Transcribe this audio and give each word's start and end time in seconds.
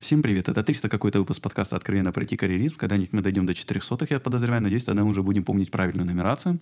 Всем 0.00 0.22
привет, 0.22 0.48
это 0.48 0.62
300 0.62 0.88
какой-то 0.88 1.18
выпуск 1.18 1.42
подкаста 1.42 1.74
«Откровенно 1.74 2.12
пройти 2.12 2.36
карьеризм». 2.36 2.76
Когда-нибудь 2.76 3.12
мы 3.12 3.20
дойдем 3.20 3.46
до 3.46 3.52
400 3.52 4.06
я 4.10 4.20
подозреваю. 4.20 4.62
Надеюсь, 4.62 4.84
тогда 4.84 5.02
мы 5.02 5.10
уже 5.10 5.24
будем 5.24 5.42
помнить 5.42 5.72
правильную 5.72 6.06
нумерацию. 6.06 6.56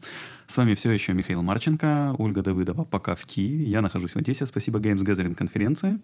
С 0.47 0.57
вами 0.57 0.73
все 0.73 0.91
еще 0.91 1.13
Михаил 1.13 1.43
Марченко, 1.43 2.15
Ольга 2.17 2.43
Давыдова 2.43 2.85
пока 2.85 3.15
в 3.15 3.27
Киеве. 3.27 3.65
Я 3.65 3.83
нахожусь 3.83 4.13
в 4.13 4.17
Одессе, 4.17 4.47
спасибо 4.47 4.79
Games 4.79 5.05
Gathering 5.05 5.35
конференции. 5.35 6.01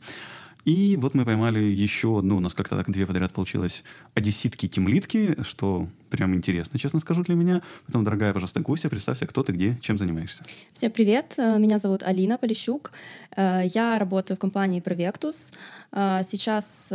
И 0.65 0.97
вот 1.01 1.15
мы 1.15 1.25
поймали 1.25 1.59
еще 1.59 2.19
одну, 2.19 2.37
у 2.37 2.41
нас 2.41 2.55
как-то 2.55 2.77
так 2.77 2.89
две 2.91 3.05
подряд 3.05 3.33
получилось, 3.33 3.83
одесситки 4.15 4.69
темлитки, 4.69 5.37
что 5.43 5.89
прям 6.09 6.35
интересно, 6.35 6.79
честно 6.79 7.01
скажу, 7.01 7.25
для 7.25 7.35
меня. 7.35 7.61
Потом, 7.87 8.05
дорогая, 8.05 8.33
пожалуйста, 8.33 8.61
гостья, 8.61 8.89
представься, 8.89 9.27
кто 9.27 9.43
ты, 9.43 9.53
где, 9.53 9.77
чем 9.81 9.99
занимаешься. 9.99 10.45
Всем 10.73 10.93
привет, 10.93 11.35
э, 11.37 11.59
меня 11.59 11.79
зовут 11.79 12.05
Алина 12.05 12.39
Полищук. 12.39 12.93
Э, 13.37 13.63
я 13.75 13.99
работаю 13.99 14.37
в 14.37 14.41
компании 14.41 14.81
Провектус. 14.81 15.53
Э, 15.91 16.21
сейчас 16.25 16.93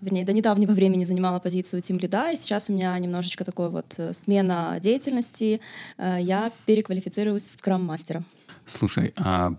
вернее, 0.00 0.24
до 0.24 0.32
недавнего 0.32 0.72
времени 0.72 1.04
занимала 1.04 1.40
позицию 1.40 1.82
тим 1.82 1.98
лида, 1.98 2.30
и 2.30 2.36
сейчас 2.36 2.70
у 2.70 2.72
меня 2.72 2.98
немножечко 2.98 3.44
такой 3.44 3.68
вот 3.68 4.00
смена 4.12 4.78
деятельности. 4.80 5.60
Я 5.98 6.52
переквалифицируюсь 6.64 7.50
в 7.50 7.58
скрам-мастера. 7.58 8.24
Слушай, 8.64 9.12
а 9.16 9.54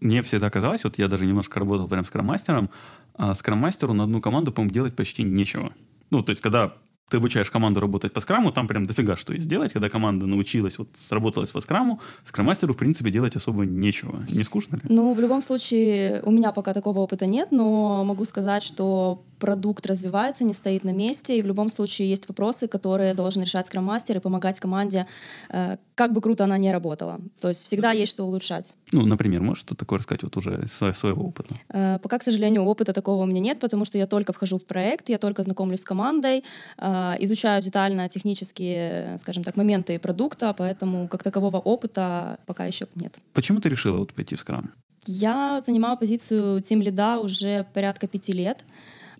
мне 0.00 0.22
всегда 0.22 0.50
казалось, 0.50 0.84
вот 0.84 0.98
я 0.98 1.08
даже 1.08 1.26
немножко 1.26 1.58
работал 1.58 1.88
прям 1.88 2.04
скрам-мастером, 2.04 2.70
а 3.14 3.34
скрам-мастеру 3.34 3.92
на 3.92 4.04
одну 4.04 4.20
команду, 4.20 4.52
по-моему, 4.52 4.72
делать 4.72 4.96
почти 4.96 5.22
нечего. 5.22 5.72
Ну, 6.10 6.22
то 6.22 6.30
есть, 6.30 6.40
когда 6.40 6.72
ты 7.10 7.16
обучаешь 7.16 7.50
команду 7.50 7.80
работать 7.80 8.12
по 8.12 8.20
скраму, 8.20 8.52
там 8.52 8.68
прям 8.68 8.86
дофига 8.86 9.16
что 9.16 9.32
есть 9.32 9.44
сделать. 9.44 9.72
Когда 9.72 9.88
команда 9.88 10.26
научилась, 10.26 10.78
вот 10.78 10.88
сработалась 10.94 11.50
по 11.50 11.60
скраму, 11.60 12.00
скрам-мастеру, 12.24 12.72
в 12.72 12.76
принципе, 12.76 13.10
делать 13.10 13.36
особо 13.36 13.64
нечего. 13.64 14.20
Не 14.30 14.44
скучно 14.44 14.76
ли? 14.76 14.82
Ну, 14.88 15.12
в 15.12 15.20
любом 15.20 15.42
случае, 15.42 16.22
у 16.22 16.30
меня 16.30 16.52
пока 16.52 16.72
такого 16.72 17.00
опыта 17.00 17.26
нет, 17.26 17.48
но 17.50 18.04
могу 18.04 18.24
сказать, 18.24 18.62
что 18.62 19.24
продукт 19.40 19.86
развивается, 19.86 20.44
не 20.44 20.52
стоит 20.52 20.84
на 20.84 20.92
месте, 20.92 21.36
и 21.36 21.42
в 21.42 21.46
любом 21.46 21.68
случае 21.68 22.08
есть 22.08 22.28
вопросы, 22.28 22.68
которые 22.68 23.14
должен 23.14 23.42
решать 23.42 23.66
скрам-мастер 23.66 24.18
и 24.18 24.20
помогать 24.20 24.60
команде, 24.60 25.06
э, 25.48 25.78
как 25.96 26.12
бы 26.12 26.20
круто 26.20 26.44
она 26.44 26.58
ни 26.58 26.68
работала. 26.68 27.18
То 27.40 27.48
есть 27.48 27.64
всегда 27.64 27.90
есть 27.92 28.12
что 28.12 28.24
улучшать. 28.24 28.74
Ну, 28.92 29.06
например, 29.06 29.42
можешь 29.42 29.62
что 29.62 29.74
такое 29.74 29.98
рассказать 29.98 30.22
вот 30.22 30.36
уже 30.36 30.62
из 30.64 30.98
своего 30.98 31.26
опыта? 31.26 31.54
Э, 31.68 31.98
пока, 32.02 32.18
к 32.18 32.22
сожалению, 32.22 32.62
опыта 32.62 32.92
такого 32.92 33.22
у 33.22 33.26
меня 33.26 33.40
нет, 33.40 33.58
потому 33.58 33.84
что 33.84 33.98
я 33.98 34.06
только 34.06 34.32
вхожу 34.32 34.58
в 34.58 34.64
проект, 34.64 35.08
я 35.08 35.18
только 35.18 35.42
знакомлюсь 35.42 35.80
с 35.80 35.84
командой, 35.84 36.44
э, 36.78 37.14
изучаю 37.20 37.62
детально 37.62 38.08
технические, 38.08 39.16
скажем 39.18 39.42
так, 39.42 39.56
моменты 39.56 39.98
продукта, 39.98 40.54
поэтому 40.56 41.08
как 41.08 41.22
такового 41.22 41.58
опыта 41.58 42.38
пока 42.46 42.66
еще 42.66 42.86
нет. 42.94 43.18
Почему 43.32 43.60
ты 43.60 43.68
решила 43.68 43.98
вот 43.98 44.12
пойти 44.12 44.36
в 44.36 44.40
скрам? 44.40 44.70
Я 45.06 45.62
занимала 45.64 45.96
позицию 45.96 46.60
тим 46.60 46.82
лида 46.82 47.18
уже 47.18 47.66
порядка 47.72 48.06
пяти 48.06 48.32
лет. 48.32 48.64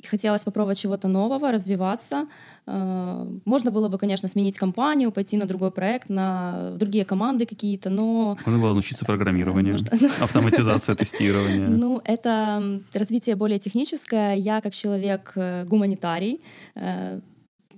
Хотелось 0.09 0.45
попробовать 0.45 0.79
чего-то 0.79 1.09
нового, 1.09 1.53
развиваться. 1.53 2.27
Э, 2.67 3.27
можно 3.45 3.71
было 3.71 3.89
бы, 3.89 3.99
конечно, 3.99 4.29
сменить 4.29 4.57
компанию, 4.57 5.13
пойти 5.13 5.37
на 5.37 5.47
другой 5.47 5.71
проект, 5.71 6.09
на 6.09 6.73
другие 6.77 7.05
команды 7.05 7.47
какие-то, 7.47 7.91
но... 7.91 8.37
Можно 8.47 8.61
было 8.61 8.73
научиться 8.73 9.05
программированию, 9.05 9.79
автоматизация 10.21 10.95
тестирования. 10.95 11.69
Ну, 11.81 12.01
это 12.05 12.81
развитие 12.93 13.37
более 13.37 13.59
техническое. 13.59 14.35
Я, 14.35 14.61
как 14.61 14.75
человек 14.75 15.33
э, 15.35 15.65
гуманитарий, 15.65 16.41
э, 16.75 17.21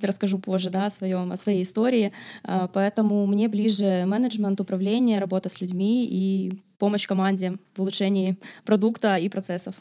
расскажу 0.00 0.38
позже 0.38 0.70
да, 0.70 0.86
о, 0.86 0.90
своем, 0.90 1.30
о 1.30 1.36
своей 1.36 1.62
истории. 1.62 2.12
Поэтому 2.42 3.24
мне 3.26 3.46
ближе 3.48 4.04
менеджмент, 4.04 4.60
управление, 4.60 5.20
работа 5.20 5.48
с 5.48 5.60
людьми 5.60 6.04
и 6.10 6.52
помощь 6.78 7.06
команде 7.06 7.58
в 7.76 7.80
улучшении 7.80 8.36
продукта 8.64 9.14
и 9.16 9.28
процессов. 9.28 9.76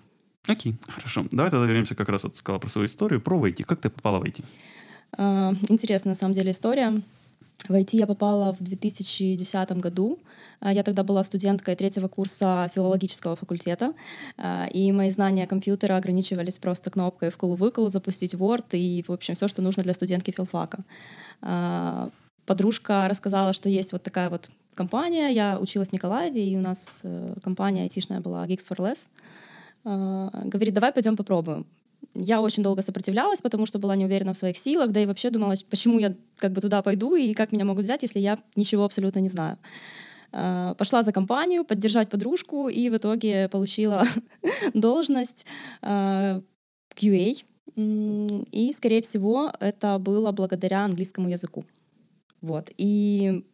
Окей, 0.47 0.75
хорошо. 0.87 1.25
Давай 1.31 1.51
тогда 1.51 1.65
вернемся 1.65 1.95
как 1.95 2.09
раз, 2.09 2.23
вот 2.23 2.35
сказала 2.35 2.59
про 2.59 2.69
свою 2.69 2.87
историю, 2.87 3.21
про 3.21 3.37
войти. 3.37 3.63
Как 3.63 3.79
ты 3.79 3.89
попала 3.89 4.19
в 4.19 4.23
IT? 4.23 4.43
А, 5.17 5.53
интересная, 5.69 6.13
на 6.13 6.15
самом 6.15 6.33
деле, 6.33 6.51
история. 6.51 7.01
В 7.67 7.73
IT 7.73 7.89
я 7.91 8.07
попала 8.07 8.53
в 8.53 8.63
2010 8.63 9.71
году. 9.73 10.17
А, 10.59 10.73
я 10.73 10.81
тогда 10.81 11.03
была 11.03 11.23
студенткой 11.23 11.75
третьего 11.75 12.07
курса 12.07 12.71
филологического 12.73 13.35
факультета, 13.35 13.93
а, 14.37 14.67
и 14.73 14.91
мои 14.91 15.11
знания 15.11 15.45
компьютера 15.45 15.95
ограничивались 15.95 16.57
просто 16.57 16.89
кнопкой 16.89 17.29
вкл-выкл, 17.29 17.87
запустить 17.89 18.33
Word 18.33 18.69
и, 18.71 19.03
в 19.07 19.11
общем, 19.11 19.35
все, 19.35 19.47
что 19.47 19.61
нужно 19.61 19.83
для 19.83 19.93
студентки 19.93 20.31
филфака. 20.31 20.83
Подружка 22.45 23.07
рассказала, 23.07 23.53
что 23.53 23.69
есть 23.69 23.91
вот 23.91 24.01
такая 24.01 24.29
вот 24.29 24.49
компания. 24.73 25.29
Я 25.29 25.59
училась 25.59 25.89
в 25.89 25.93
Николаеве, 25.93 26.47
и 26.47 26.57
у 26.57 26.61
нас 26.61 27.01
э, 27.03 27.35
компания 27.43 27.83
айтишная 27.83 28.19
была 28.19 28.45
Geeks 28.47 28.67
for 28.67 28.77
Less. 28.77 29.07
А, 29.83 30.29
говорит, 30.45 30.73
давай 30.73 30.91
пойдем 30.91 31.17
попробуем. 31.17 31.65
Я 32.13 32.41
очень 32.41 32.63
долго 32.63 32.81
сопротивлялась, 32.81 33.41
потому 33.41 33.65
что 33.65 33.79
была 33.79 33.95
не 33.95 34.05
уверена 34.05 34.33
в 34.33 34.37
своих 34.37 34.57
силах, 34.57 34.91
да 34.91 35.01
и 35.01 35.05
вообще 35.05 35.29
думала, 35.29 35.55
почему 35.69 35.99
я 35.99 36.15
как 36.37 36.51
бы 36.51 36.61
туда 36.61 36.81
пойду 36.81 37.15
и 37.15 37.33
как 37.33 37.51
меня 37.51 37.65
могут 37.65 37.85
взять, 37.85 38.03
если 38.03 38.19
я 38.19 38.37
ничего 38.55 38.83
абсолютно 38.83 39.19
не 39.19 39.29
знаю. 39.29 39.57
А, 40.31 40.73
пошла 40.75 41.03
за 41.03 41.11
компанию, 41.11 41.63
поддержать 41.63 42.09
подружку, 42.09 42.69
и 42.69 42.89
в 42.89 42.97
итоге 42.97 43.49
получила 43.49 44.05
должность 44.73 45.45
а, 45.81 46.41
QA. 46.95 47.43
И, 47.77 48.73
скорее 48.75 49.01
всего, 49.01 49.51
это 49.59 49.97
было 49.97 50.31
благодаря 50.31 50.83
английскому 50.83 51.29
языку. 51.29 51.63
Вот. 52.41 52.69
И 52.77 53.45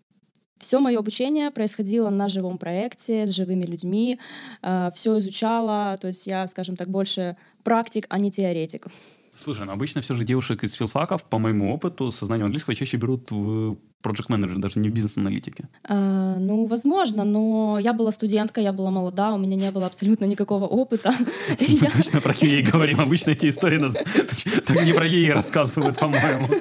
все 0.59 0.79
мое 0.79 0.99
обучение 0.99 1.51
происходило 1.51 2.09
на 2.09 2.27
живом 2.27 2.57
проекте 2.57 3.27
с 3.27 3.31
живыми 3.31 3.63
людьми, 3.63 4.19
э, 4.61 4.89
все 4.95 5.17
изучала, 5.17 5.97
то 5.99 6.07
есть 6.07 6.27
я, 6.27 6.47
скажем 6.47 6.75
так, 6.75 6.89
больше 6.89 7.37
практик, 7.63 8.05
а 8.09 8.19
не 8.19 8.31
теоретик. 8.31 8.87
Слушай, 9.35 9.65
ну 9.65 9.71
обычно 9.71 10.01
все 10.01 10.13
же 10.13 10.23
девушек 10.23 10.63
из 10.63 10.73
филфаков, 10.73 11.23
по 11.23 11.37
моему 11.37 11.73
опыту, 11.73 12.11
со 12.11 12.25
знанием 12.25 12.45
английского 12.45 12.75
чаще 12.75 12.97
берут 12.97 13.29
в 13.29 13.77
project 14.03 14.25
менеджер 14.29 14.57
даже 14.57 14.79
не 14.79 14.89
в 14.89 14.93
бизнес-аналитике. 14.93 15.67
А, 15.83 16.37
ну, 16.39 16.65
возможно, 16.65 17.23
но 17.23 17.77
я 17.79 17.93
была 17.93 18.11
студентка, 18.11 18.61
я 18.61 18.73
была 18.73 18.89
молода, 18.89 19.33
у 19.33 19.37
меня 19.37 19.55
не 19.55 19.71
было 19.71 19.85
абсолютно 19.85 20.25
никакого 20.25 20.65
опыта. 20.65 21.13
Мы 21.59 21.89
точно 21.89 22.21
про 22.21 22.33
QA 22.33 22.71
говорим. 22.71 22.99
Обычно 22.99 23.31
эти 23.31 23.49
истории 23.49 23.79
так 24.65 24.85
не 24.85 24.93
про 24.93 25.05
QA 25.05 25.33
рассказывают, 25.33 25.99
по-моему. 25.99 26.47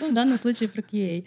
Ну, 0.00 0.10
в 0.10 0.14
данном 0.14 0.38
случае 0.38 0.68
про 0.68 0.80
QA. 0.80 1.24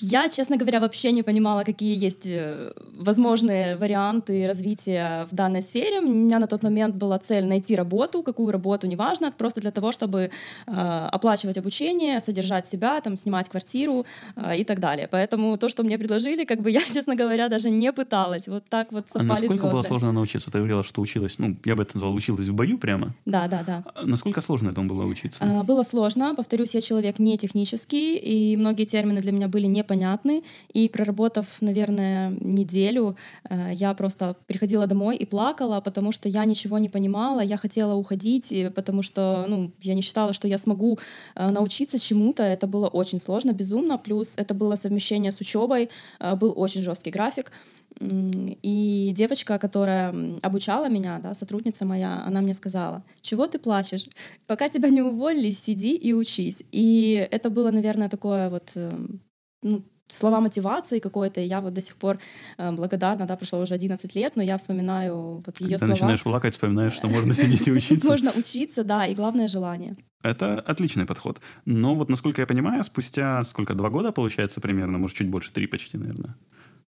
Я, 0.00 0.28
честно 0.28 0.56
говоря, 0.56 0.80
вообще 0.80 1.12
не 1.12 1.22
понимала, 1.22 1.64
какие 1.64 1.96
есть 2.04 2.26
э, 2.26 2.72
возможные 2.94 3.76
варианты 3.76 4.46
развития 4.46 5.26
в 5.30 5.34
данной 5.34 5.60
сфере. 5.62 6.00
У 6.00 6.06
меня 6.06 6.38
на 6.38 6.46
тот 6.46 6.62
момент 6.62 6.94
была 6.94 7.18
цель 7.18 7.44
найти 7.44 7.74
работу, 7.74 8.22
какую 8.22 8.52
работу, 8.52 8.86
неважно, 8.86 9.32
просто 9.32 9.60
для 9.60 9.70
того, 9.70 9.90
чтобы 9.90 10.30
э, 10.66 11.08
оплачивать 11.12 11.58
обучение, 11.58 12.20
содержать 12.20 12.66
себя, 12.66 13.00
там, 13.00 13.16
снимать 13.16 13.48
квартиру 13.48 14.06
э, 14.36 14.58
и 14.58 14.64
так 14.64 14.78
далее. 14.78 15.08
Поэтому 15.10 15.56
то, 15.58 15.68
что 15.68 15.82
мне 15.82 15.98
предложили, 15.98 16.44
как 16.44 16.60
бы 16.60 16.70
я, 16.70 16.80
честно 16.94 17.16
говоря, 17.16 17.48
даже 17.48 17.68
не 17.68 17.92
пыталась. 17.92 18.46
Вот 18.46 18.64
так 18.68 18.92
вот 18.92 19.06
совпали 19.08 19.26
А 19.26 19.28
насколько 19.28 19.54
звезды. 19.54 19.70
было 19.70 19.82
сложно 19.82 20.12
научиться? 20.12 20.50
Ты 20.50 20.58
говорила, 20.58 20.84
что 20.84 21.00
училась, 21.00 21.38
ну, 21.38 21.56
я 21.64 21.74
бы 21.74 21.82
это 21.82 21.96
назвала, 21.96 22.14
училась 22.14 22.46
в 22.46 22.54
бою 22.54 22.78
прямо? 22.78 23.14
Да, 23.26 23.48
да, 23.48 23.64
да. 23.66 23.84
А 23.94 24.06
насколько 24.06 24.40
сложно 24.40 24.68
этому 24.68 24.88
было 24.88 25.04
учиться? 25.04 25.42
А, 25.42 25.64
было 25.64 25.82
сложно. 25.82 26.34
Повторюсь, 26.36 26.74
я 26.74 26.80
человек 26.80 27.18
не 27.18 27.36
технический, 27.36 28.16
и 28.16 28.56
многие 28.56 28.84
термины 28.84 29.20
для 29.20 29.32
меня 29.32 29.48
были 29.48 29.66
не 29.66 29.82
непонятны. 29.88 30.42
И 30.74 30.88
проработав, 30.88 31.46
наверное, 31.60 32.30
неделю, 32.40 33.16
э, 33.50 33.72
я 33.74 33.94
просто 33.94 34.34
приходила 34.46 34.86
домой 34.86 35.16
и 35.16 35.26
плакала, 35.26 35.80
потому 35.80 36.12
что 36.12 36.28
я 36.28 36.44
ничего 36.44 36.78
не 36.78 36.88
понимала, 36.88 37.40
я 37.40 37.56
хотела 37.56 37.94
уходить, 37.94 38.52
потому 38.74 39.02
что 39.02 39.44
ну, 39.48 39.70
я 39.82 39.94
не 39.94 40.02
считала, 40.02 40.32
что 40.32 40.48
я 40.48 40.58
смогу 40.58 40.98
э, 41.34 41.50
научиться 41.50 41.98
чему-то. 41.98 42.42
Это 42.42 42.66
было 42.66 42.88
очень 42.88 43.18
сложно, 43.18 43.52
безумно. 43.52 43.98
Плюс 43.98 44.34
это 44.36 44.54
было 44.54 44.76
совмещение 44.76 45.32
с 45.32 45.40
учебой, 45.40 45.88
э, 46.20 46.36
был 46.36 46.52
очень 46.56 46.82
жесткий 46.82 47.10
график. 47.10 47.52
И 48.00 49.12
девочка, 49.16 49.58
которая 49.58 50.14
обучала 50.42 50.88
меня, 50.88 51.18
да, 51.22 51.34
сотрудница 51.34 51.84
моя, 51.84 52.22
она 52.26 52.40
мне 52.40 52.54
сказала, 52.54 53.02
чего 53.22 53.46
ты 53.46 53.58
плачешь? 53.58 54.06
Пока 54.46 54.68
тебя 54.68 54.88
не 54.90 55.02
уволили, 55.02 55.50
сиди 55.50 55.96
и 55.96 56.12
учись. 56.12 56.62
И 56.70 57.28
это 57.30 57.50
было, 57.50 57.70
наверное, 57.70 58.08
такое 58.08 58.50
вот 58.50 58.72
эм, 58.76 59.20
ну, 59.62 59.84
слова 60.08 60.40
мотивации 60.40 60.98
какой-то. 60.98 61.40
Я 61.40 61.60
вот 61.60 61.74
до 61.74 61.80
сих 61.80 61.96
пор 61.96 62.18
э, 62.56 62.72
благодарна, 62.72 63.26
да, 63.26 63.36
прошло 63.36 63.60
уже 63.60 63.74
11 63.74 64.14
лет, 64.14 64.36
но 64.36 64.42
я 64.42 64.56
вспоминаю 64.56 65.42
вот 65.46 65.60
ее 65.60 65.78
Когда 65.78 65.78
слова. 65.78 65.92
начинаешь 65.92 66.22
плакать, 66.22 66.54
вспоминаешь, 66.54 66.94
что 66.94 67.08
можно 67.08 67.34
сидеть 67.34 67.68
и 67.68 67.72
учиться. 67.72 68.06
Можно 68.08 68.32
учиться, 68.36 68.84
да, 68.84 69.06
и 69.06 69.14
главное— 69.14 69.48
желание. 69.48 69.96
Это 70.22 70.58
отличный 70.60 71.06
подход. 71.06 71.40
Но 71.64 71.94
вот, 71.94 72.08
насколько 72.08 72.40
я 72.40 72.46
понимаю, 72.46 72.82
спустя 72.82 73.42
сколько, 73.44 73.74
два 73.74 73.90
года, 73.90 74.12
получается, 74.12 74.60
примерно, 74.60 74.98
может, 74.98 75.16
чуть 75.16 75.28
больше, 75.28 75.52
три 75.52 75.66
почти, 75.66 75.96
наверное, 75.96 76.36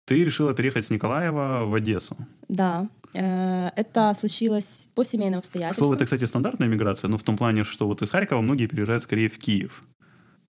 ты 0.04 0.24
решила 0.24 0.54
переехать 0.54 0.86
с 0.86 0.90
Николаева 0.90 1.64
в 1.66 1.74
Одессу. 1.74 2.16
Да, 2.48 2.88
э, 3.14 3.68
это 3.76 4.12
случилось 4.18 4.88
по 4.94 5.04
семейным 5.04 5.38
обстоятельствам. 5.38 5.84
Слово, 5.84 5.94
это, 5.94 6.04
кстати, 6.04 6.24
стандартная 6.24 6.68
миграция, 6.68 7.08
но 7.08 7.16
в 7.16 7.22
том 7.22 7.36
плане, 7.36 7.62
что 7.64 7.86
вот 7.86 8.02
из 8.02 8.10
Харькова 8.10 8.40
многие 8.40 8.66
переезжают 8.66 9.04
скорее 9.04 9.28
в 9.28 9.38
Киев. 9.38 9.84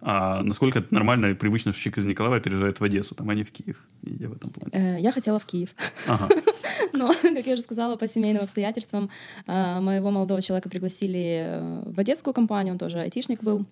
А 0.01 0.41
насколько 0.41 0.79
это 0.79 0.93
нормально 0.93 1.27
и 1.27 1.33
привычно, 1.33 1.71
что 1.71 1.81
человек 1.81 1.99
из 1.99 2.05
Николаева 2.05 2.39
переезжает 2.39 2.79
в 2.79 2.83
Одессу, 2.83 3.15
там, 3.15 3.29
а 3.29 3.35
не 3.35 3.43
в 3.43 3.51
Киев? 3.51 3.77
Я 4.01 4.29
в 4.29 4.33
этом 4.33 4.49
плане. 4.49 4.97
Э, 4.97 4.99
я 4.99 5.11
хотела 5.11 5.39
в 5.39 5.45
Киев. 5.45 5.69
Ага. 6.07 6.27
Но, 6.93 7.13
как 7.21 7.45
я 7.45 7.53
уже 7.53 7.61
сказала, 7.61 7.95
по 7.95 8.07
семейным 8.07 8.43
обстоятельствам 8.43 9.09
э, 9.47 9.79
моего 9.79 10.11
молодого 10.11 10.41
человека 10.41 10.69
пригласили 10.69 11.43
э, 11.45 11.83
в 11.85 11.99
одесскую 11.99 12.33
компанию, 12.33 12.73
он 12.73 12.79
тоже 12.79 12.99
айтишник 12.99 13.43
был. 13.43 13.65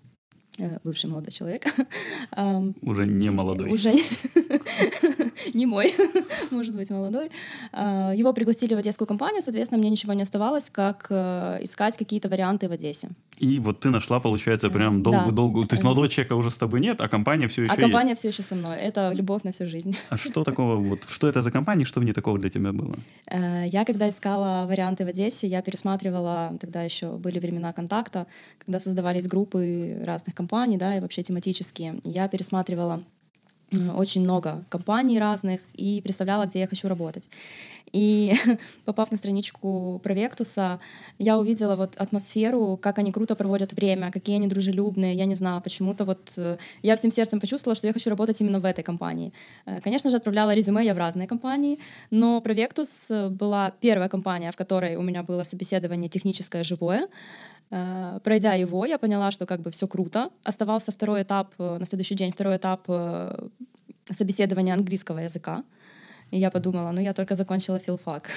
Бывший 0.84 1.10
молодой 1.10 1.31
человек. 1.31 1.66
Уже 2.82 3.06
не 3.06 3.30
молодой. 3.30 3.72
Уже 3.72 3.94
не 5.54 5.66
мой, 5.66 5.94
может 6.51 6.75
быть, 6.75 6.89
молодой. 6.89 7.30
А, 7.71 8.13
его 8.13 8.33
пригласили 8.33 8.75
в 8.75 8.77
одесскую 8.77 9.07
компанию, 9.07 9.42
соответственно, 9.42 9.80
мне 9.80 9.89
ничего 9.89 10.13
не 10.13 10.24
оставалось, 10.24 10.69
как 10.69 11.07
э, 11.10 11.60
искать 11.62 11.98
какие-то 11.98 12.30
варианты 12.30 12.68
в 12.68 12.71
Одессе. 12.71 13.10
И 13.38 13.60
вот 13.60 13.80
ты 13.80 13.89
нашла, 13.89 14.19
получается, 14.19 14.69
прям 14.69 15.01
долгую-долгую... 15.01 15.66
То 15.66 15.75
есть 15.75 15.83
молодого 15.83 16.10
человека 16.10 16.36
уже 16.36 16.50
с 16.51 16.57
тобой 16.57 16.81
нет, 16.81 17.01
а 17.01 17.07
компания 17.07 17.48
все 17.48 17.63
еще 17.63 17.74
А 17.74 17.77
компания 17.77 18.16
все 18.16 18.30
еще 18.30 18.44
со 18.44 18.56
мной. 18.56 18.77
Это 18.77 19.13
любовь 19.13 19.44
на 19.44 19.51
всю 19.51 19.68
жизнь. 19.68 19.95
А 20.10 20.18
что 20.18 20.44
такого, 20.44 20.75
вот, 20.75 21.06
что 21.07 21.27
это 21.27 21.42
за 21.42 21.51
компания, 21.51 21.86
что 21.86 22.01
в 22.01 22.04
ней 22.04 22.13
такого 22.13 22.38
для 22.38 22.50
тебя 22.50 22.74
было? 22.74 22.95
Э, 23.27 23.65
я, 23.68 23.86
когда 23.86 24.10
искала 24.10 24.65
варианты 24.68 25.06
в 25.06 25.07
Одессе, 25.07 25.48
я 25.48 25.62
пересматривала, 25.62 26.57
тогда 26.60 26.83
еще 26.83 27.12
были 27.12 27.39
времена 27.39 27.72
контакта, 27.72 28.27
когда 28.57 28.80
создавались 28.80 29.27
группы 29.27 30.04
разных 30.06 30.36
компаний, 30.36 30.77
да, 30.77 30.98
и 30.98 31.00
вообще 31.00 31.24
тематические. 31.24 32.00
Я 32.04 32.27
пересматривала 32.27 33.01
очень 33.95 34.21
много 34.21 34.63
компаний 34.69 35.19
разных 35.19 35.62
и 35.75 36.01
представляла, 36.01 36.45
где 36.45 36.60
я 36.60 36.68
хочу 36.68 36.88
работать. 36.88 37.27
И 37.92 38.33
попав 38.86 39.12
на 39.12 39.18
страничку 39.18 40.00
Провектуса, 40.04 40.80
я 41.18 41.38
увидела 41.38 41.75
вот 41.75 41.95
атмосферу, 41.98 42.77
как 42.81 43.00
они 43.00 43.12
круто 43.12 43.36
проводят 43.36 43.74
время, 43.74 44.12
какие 44.12 44.36
они 44.36 44.48
дружелюбные. 44.48 45.16
Я 45.16 45.25
не 45.25 45.36
знаю, 45.36 45.62
почему-то 45.62 46.06
вот 46.06 46.33
э, 46.38 46.57
я 46.83 46.95
всем 46.95 47.12
сердцем 47.12 47.39
почувствовала, 47.39 47.75
что 47.75 47.88
я 47.88 47.94
хочу 47.94 48.10
работать 48.10 48.42
именно 48.42 48.60
в 48.60 48.66
этой 48.66 48.83
компании. 48.83 49.33
Э, 49.66 49.81
конечно 49.81 50.10
же, 50.10 50.18
отправляла 50.18 50.54
резюме 50.54 50.86
я 50.86 50.94
в 50.94 50.98
разные 50.98 51.27
компании, 51.27 51.80
но 52.12 52.42
Провектус 52.42 53.10
э, 53.10 53.30
была 53.30 53.72
первая 53.81 54.10
компания, 54.10 54.51
в 54.51 54.56
которой 54.56 54.95
у 54.95 55.01
меня 55.01 55.24
было 55.24 55.44
собеседование 55.44 56.10
техническое 56.10 56.63
живое. 56.63 57.07
Пройдя 57.69 58.54
его, 58.54 58.86
я 58.86 58.98
поняла, 58.98 59.31
что 59.31 59.45
как 59.45 59.62
бы 59.62 59.69
все 59.69 59.88
круто. 59.88 60.30
Оставался 60.44 60.92
второй 60.92 61.21
этап, 61.21 61.54
на 61.60 61.86
следующий 61.86 62.16
день 62.16 62.31
второй 62.31 62.57
этап 62.57 62.88
собеседования 64.06 64.74
английского 64.74 65.19
языка. 65.19 65.63
И 66.31 66.39
я 66.39 66.51
подумала, 66.51 66.92
ну 66.92 67.01
я 67.01 67.13
только 67.13 67.36
закончила 67.36 67.80
филфак 67.80 68.30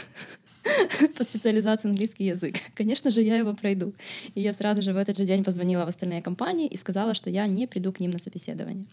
по 1.17 1.25
специализации 1.25 1.89
английский 1.89 2.25
язык. 2.25 2.57
Конечно 2.75 3.11
же, 3.11 3.23
я 3.23 3.37
его 3.37 3.55
пройду. 3.55 3.95
И 4.35 4.41
я 4.41 4.53
сразу 4.53 4.83
же 4.83 4.93
в 4.93 4.97
этот 4.97 5.17
же 5.17 5.25
день 5.25 5.45
позвонила 5.45 5.85
в 5.85 5.89
остальные 5.89 6.23
компании 6.23 6.67
и 6.67 6.77
сказала, 6.77 7.15
что 7.15 7.31
я 7.31 7.47
не 7.47 7.67
приду 7.67 7.93
к 7.93 8.01
ним 8.01 8.11
на 8.11 8.19
собеседование. 8.19 8.87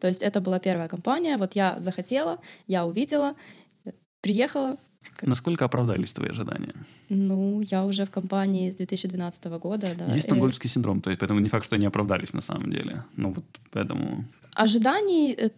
То 0.00 0.06
есть 0.06 0.22
это 0.22 0.40
была 0.40 0.58
первая 0.58 0.88
компания. 0.88 1.36
Вот 1.36 1.56
я 1.56 1.76
захотела, 1.78 2.38
я 2.66 2.86
увидела, 2.86 3.34
приехала. 4.20 4.76
Насколько 5.22 5.64
оправдались 5.64 6.12
твои 6.12 6.30
ожидания? 6.30 6.74
Ну, 7.08 7.60
я 7.62 7.84
уже 7.84 8.04
в 8.04 8.10
компании 8.10 8.70
с 8.70 8.76
2012 8.76 9.44
года. 9.44 9.88
Да. 9.98 10.14
Есть 10.14 10.26
стокгольмский 10.26 10.70
синдром, 10.70 11.00
то 11.00 11.10
есть 11.10 11.20
поэтому 11.20 11.40
не 11.40 11.48
факт, 11.48 11.66
что 11.66 11.76
они 11.76 11.86
оправдались 11.86 12.32
на 12.32 12.40
самом 12.40 12.70
деле. 12.70 13.04
Ну 13.16 13.32
вот 13.32 13.44
поэтому... 13.70 14.24
Ожиданий 14.54 15.34
э, 15.38 15.50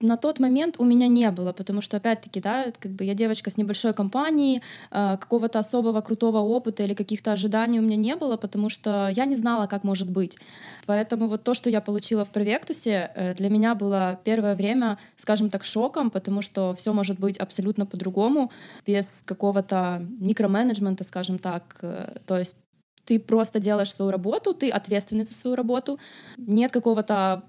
на 0.00 0.16
тот 0.16 0.38
момент 0.38 0.76
у 0.78 0.84
меня 0.84 1.08
не 1.08 1.30
было, 1.30 1.52
потому 1.52 1.80
что, 1.80 1.96
опять-таки, 1.96 2.40
да, 2.40 2.72
как 2.78 2.92
бы 2.92 3.04
я 3.04 3.14
девочка 3.14 3.50
с 3.50 3.56
небольшой 3.56 3.94
компанией, 3.94 4.62
э, 4.90 5.16
какого-то 5.18 5.58
особого 5.58 6.00
крутого 6.00 6.38
опыта 6.38 6.82
или 6.82 6.94
каких-то 6.94 7.32
ожиданий 7.32 7.80
у 7.80 7.82
меня 7.82 7.96
не 7.96 8.16
было, 8.16 8.36
потому 8.36 8.68
что 8.68 9.08
я 9.14 9.24
не 9.24 9.36
знала, 9.36 9.66
как 9.66 9.84
может 9.84 10.10
быть. 10.10 10.38
Поэтому 10.86 11.28
вот 11.28 11.42
то, 11.42 11.54
что 11.54 11.70
я 11.70 11.80
получила 11.80 12.24
в 12.24 12.30
Провектусе, 12.30 13.10
э, 13.14 13.34
для 13.34 13.50
меня 13.50 13.74
было 13.74 14.18
первое 14.24 14.54
время, 14.54 14.98
скажем 15.16 15.50
так, 15.50 15.64
шоком, 15.64 16.10
потому 16.10 16.42
что 16.42 16.74
все 16.74 16.92
может 16.92 17.18
быть 17.18 17.38
абсолютно 17.38 17.86
по-другому, 17.86 18.50
без 18.86 19.22
какого-то 19.24 20.02
микроменеджмента, 20.20 21.04
скажем 21.04 21.38
так. 21.38 21.78
Э, 21.82 22.18
то 22.26 22.38
есть 22.38 22.56
ты 23.08 23.18
просто 23.18 23.58
делаешь 23.58 23.94
свою 23.94 24.10
работу, 24.10 24.52
ты 24.52 24.68
ответственный 24.68 25.24
за 25.24 25.32
свою 25.32 25.56
работу, 25.56 25.98
нет 26.36 26.72
какого-то 26.72 27.42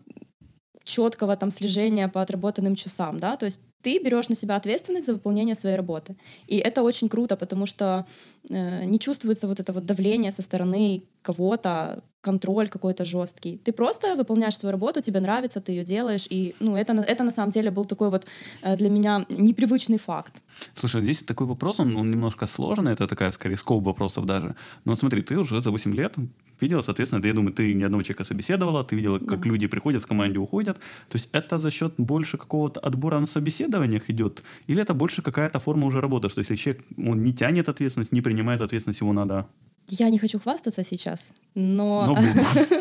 четкого 0.89 1.35
там 1.35 1.51
слежения 1.51 2.07
по 2.07 2.21
отработанным 2.21 2.75
часам, 2.75 3.19
да, 3.19 3.37
то 3.37 3.45
есть 3.45 3.61
ты 3.81 3.99
берешь 4.03 4.29
на 4.29 4.35
себя 4.35 4.55
ответственность 4.55 5.05
за 5.05 5.13
выполнение 5.13 5.55
своей 5.55 5.77
работы. 5.77 6.15
И 6.47 6.57
это 6.57 6.83
очень 6.83 7.07
круто, 7.09 7.35
потому 7.37 7.65
что 7.65 8.05
э, 8.49 8.85
не 8.85 8.99
чувствуется 8.99 9.47
вот 9.47 9.59
это 9.59 9.71
вот 9.71 9.85
давление 9.85 10.31
со 10.31 10.41
стороны 10.41 11.03
кого-то, 11.21 12.03
контроль 12.21 12.67
какой-то 12.67 13.05
жесткий. 13.05 13.57
Ты 13.57 13.71
просто 13.71 14.15
выполняешь 14.15 14.57
свою 14.57 14.71
работу, 14.71 15.01
тебе 15.01 15.21
нравится, 15.21 15.61
ты 15.61 15.71
ее 15.71 15.83
делаешь, 15.83 16.27
и 16.29 16.55
ну, 16.59 16.75
это, 16.75 16.93
это 16.93 17.23
на 17.23 17.31
самом 17.31 17.51
деле 17.51 17.71
был 17.71 17.85
такой 17.85 18.09
вот 18.09 18.27
э, 18.61 18.75
для 18.75 18.89
меня 18.89 19.25
непривычный 19.29 19.97
факт. 19.97 20.41
Слушай, 20.73 21.01
здесь 21.01 21.23
такой 21.23 21.47
вопрос, 21.47 21.79
он, 21.79 21.95
он 21.95 22.11
немножко 22.11 22.47
сложный, 22.47 22.91
это 22.91 23.07
такая, 23.07 23.31
скорее, 23.31 23.57
скоп 23.57 23.85
вопросов 23.85 24.25
даже. 24.25 24.55
Но 24.85 24.95
смотри, 24.95 25.21
ты 25.21 25.37
уже 25.37 25.61
за 25.61 25.71
8 25.71 25.95
лет 25.95 26.15
видела, 26.61 26.81
соответственно, 26.81 27.25
я 27.25 27.33
думаю, 27.33 27.53
ты 27.53 27.73
ни 27.73 27.83
одного 27.83 28.03
человека 28.03 28.23
собеседовала, 28.23 28.83
ты 28.83 28.95
видела, 28.95 29.19
как 29.19 29.41
да. 29.41 29.49
люди 29.49 29.67
приходят, 29.67 30.01
с 30.01 30.05
команде 30.05 30.39
уходят. 30.39 30.77
То 31.09 31.17
есть 31.17 31.29
это 31.31 31.57
за 31.57 31.71
счет 31.71 31.93
больше 31.97 32.37
какого-то 32.37 32.79
отбора 32.79 33.19
на 33.19 33.27
собеседованиях 33.27 34.09
идет? 34.09 34.43
Или 34.67 34.81
это 34.81 34.93
больше 34.93 35.21
какая-то 35.21 35.59
форма 35.59 35.87
уже 35.87 36.01
работы, 36.01 36.29
что 36.29 36.39
если 36.41 36.55
человек 36.55 36.83
он 36.97 37.23
не 37.23 37.33
тянет 37.33 37.69
ответственность, 37.69 38.11
не 38.11 38.21
принимает 38.21 38.61
ответственность, 38.61 39.01
его 39.01 39.13
надо 39.13 39.45
я 39.89 40.09
не 40.09 40.19
хочу 40.19 40.39
хвастаться 40.39 40.83
сейчас, 40.83 41.33
но... 41.55 42.15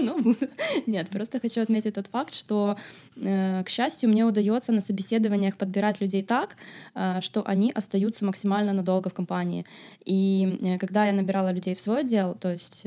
Но 0.00 0.18
буду. 0.18 0.46
Нет, 0.86 1.08
просто 1.08 1.40
хочу 1.40 1.62
отметить 1.62 1.94
тот 1.94 2.06
факт, 2.06 2.34
что, 2.34 2.76
э, 3.16 3.64
к 3.64 3.68
счастью, 3.68 4.10
мне 4.10 4.24
удается 4.24 4.72
на 4.72 4.80
собеседованиях 4.80 5.56
подбирать 5.56 6.00
людей 6.00 6.22
так, 6.22 6.56
э, 6.94 7.20
что 7.22 7.42
они 7.46 7.72
остаются 7.74 8.24
максимально 8.24 8.72
надолго 8.72 9.08
в 9.08 9.14
компании. 9.14 9.64
И 10.04 10.58
э, 10.60 10.78
когда 10.78 11.06
я 11.06 11.12
набирала 11.12 11.52
людей 11.52 11.74
в 11.74 11.80
свой 11.80 12.00
отдел, 12.00 12.34
то 12.34 12.52
есть 12.52 12.86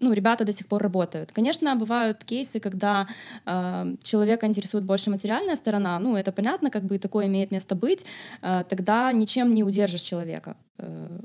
ну, 0.00 0.12
ребята 0.12 0.44
до 0.44 0.52
сих 0.52 0.66
пор 0.66 0.82
работают. 0.82 1.32
Конечно, 1.32 1.76
бывают 1.76 2.24
кейсы, 2.24 2.60
когда 2.60 3.06
э, 3.46 3.96
человека 4.02 4.46
интересует 4.46 4.84
больше 4.84 5.10
материальная 5.10 5.56
сторона, 5.56 5.98
ну, 5.98 6.16
это 6.16 6.32
понятно, 6.32 6.70
как 6.70 6.84
бы 6.84 6.98
такое 6.98 7.26
имеет 7.26 7.50
место 7.50 7.74
быть, 7.74 8.06
э, 8.42 8.64
тогда 8.68 9.12
ничем 9.12 9.54
не 9.54 9.64
удержишь 9.64 10.02
человека. 10.02 10.56
Э, 10.78 11.20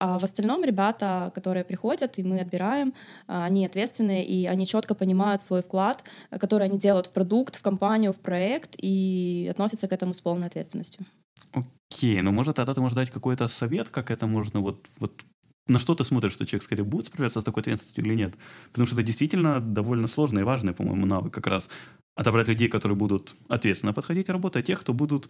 а 0.00 0.18
в 0.18 0.24
остальном 0.24 0.64
ребята, 0.64 1.32
которые 1.34 1.64
приходят, 1.64 2.18
и 2.18 2.22
мы 2.22 2.40
отбираем, 2.40 2.88
э, 2.88 2.92
они 3.26 3.66
ответственные, 3.66 4.24
и 4.24 4.46
они 4.46 4.66
четко 4.66 4.94
понимают 4.94 5.42
свой 5.42 5.62
вклад, 5.62 6.04
который 6.30 6.68
они 6.68 6.78
делают 6.78 7.06
в 7.06 7.12
продукт, 7.12 7.56
в 7.56 7.62
компанию, 7.62 8.12
в 8.12 8.20
проект, 8.20 8.76
и 8.78 9.48
относятся 9.50 9.88
к 9.88 9.92
этому 9.92 10.14
с 10.14 10.20
полной 10.20 10.46
ответственностью. 10.46 11.04
Окей, 11.52 12.20
ну 12.22 12.32
может 12.32 12.56
тогда 12.56 12.74
ты 12.74 12.80
можешь 12.80 12.96
дать 12.96 13.10
какой-то 13.10 13.48
совет, 13.48 13.88
как 13.88 14.10
это 14.10 14.26
можно 14.26 14.60
вот, 14.60 14.86
вот 15.00 15.24
на 15.68 15.78
что 15.78 15.94
ты 15.94 16.04
смотришь, 16.04 16.32
что 16.32 16.46
человек 16.46 16.64
скорее 16.64 16.84
будет 16.84 17.06
справляться 17.06 17.40
с 17.40 17.44
такой 17.44 17.60
ответственностью 17.62 18.04
или 18.04 18.14
нет? 18.14 18.34
Потому 18.72 18.86
что 18.86 18.96
это 18.96 19.02
действительно 19.02 19.60
довольно 19.60 20.06
сложный 20.06 20.42
и 20.42 20.44
важный, 20.44 20.72
по-моему, 20.72 21.06
навык 21.06 21.32
как 21.32 21.46
раз. 21.46 21.70
Отобрать 22.16 22.48
людей, 22.48 22.68
которые 22.68 22.96
будут 22.96 23.34
ответственно 23.48 23.92
подходить 23.92 24.26
к 24.26 24.30
работе, 24.30 24.58
а 24.58 24.62
тех, 24.62 24.80
кто 24.80 24.92
будут 24.92 25.28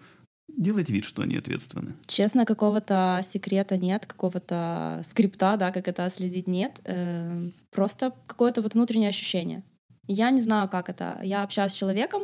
делать 0.49 0.89
вид, 0.89 1.05
что 1.05 1.23
они 1.23 1.37
ответственны. 1.37 1.95
Честно, 2.07 2.47
какого-то 2.47 3.21
секрета 3.23 3.77
нет, 3.77 4.07
какого-то 4.07 5.03
скрипта, 5.05 5.57
да, 5.57 5.71
как 5.71 5.89
это 5.89 6.07
отследить 6.07 6.47
нет. 6.47 6.81
Э, 6.85 7.51
просто 7.71 8.15
какое-то 8.27 8.63
вот 8.63 8.75
внутреннее 8.75 9.11
ощущение. 9.11 9.63
Я 10.07 10.31
не 10.31 10.41
знаю, 10.41 10.69
как 10.69 10.89
это. 10.89 11.21
Я 11.23 11.43
общаюсь 11.43 11.73
с 11.73 11.77
человеком, 11.77 12.23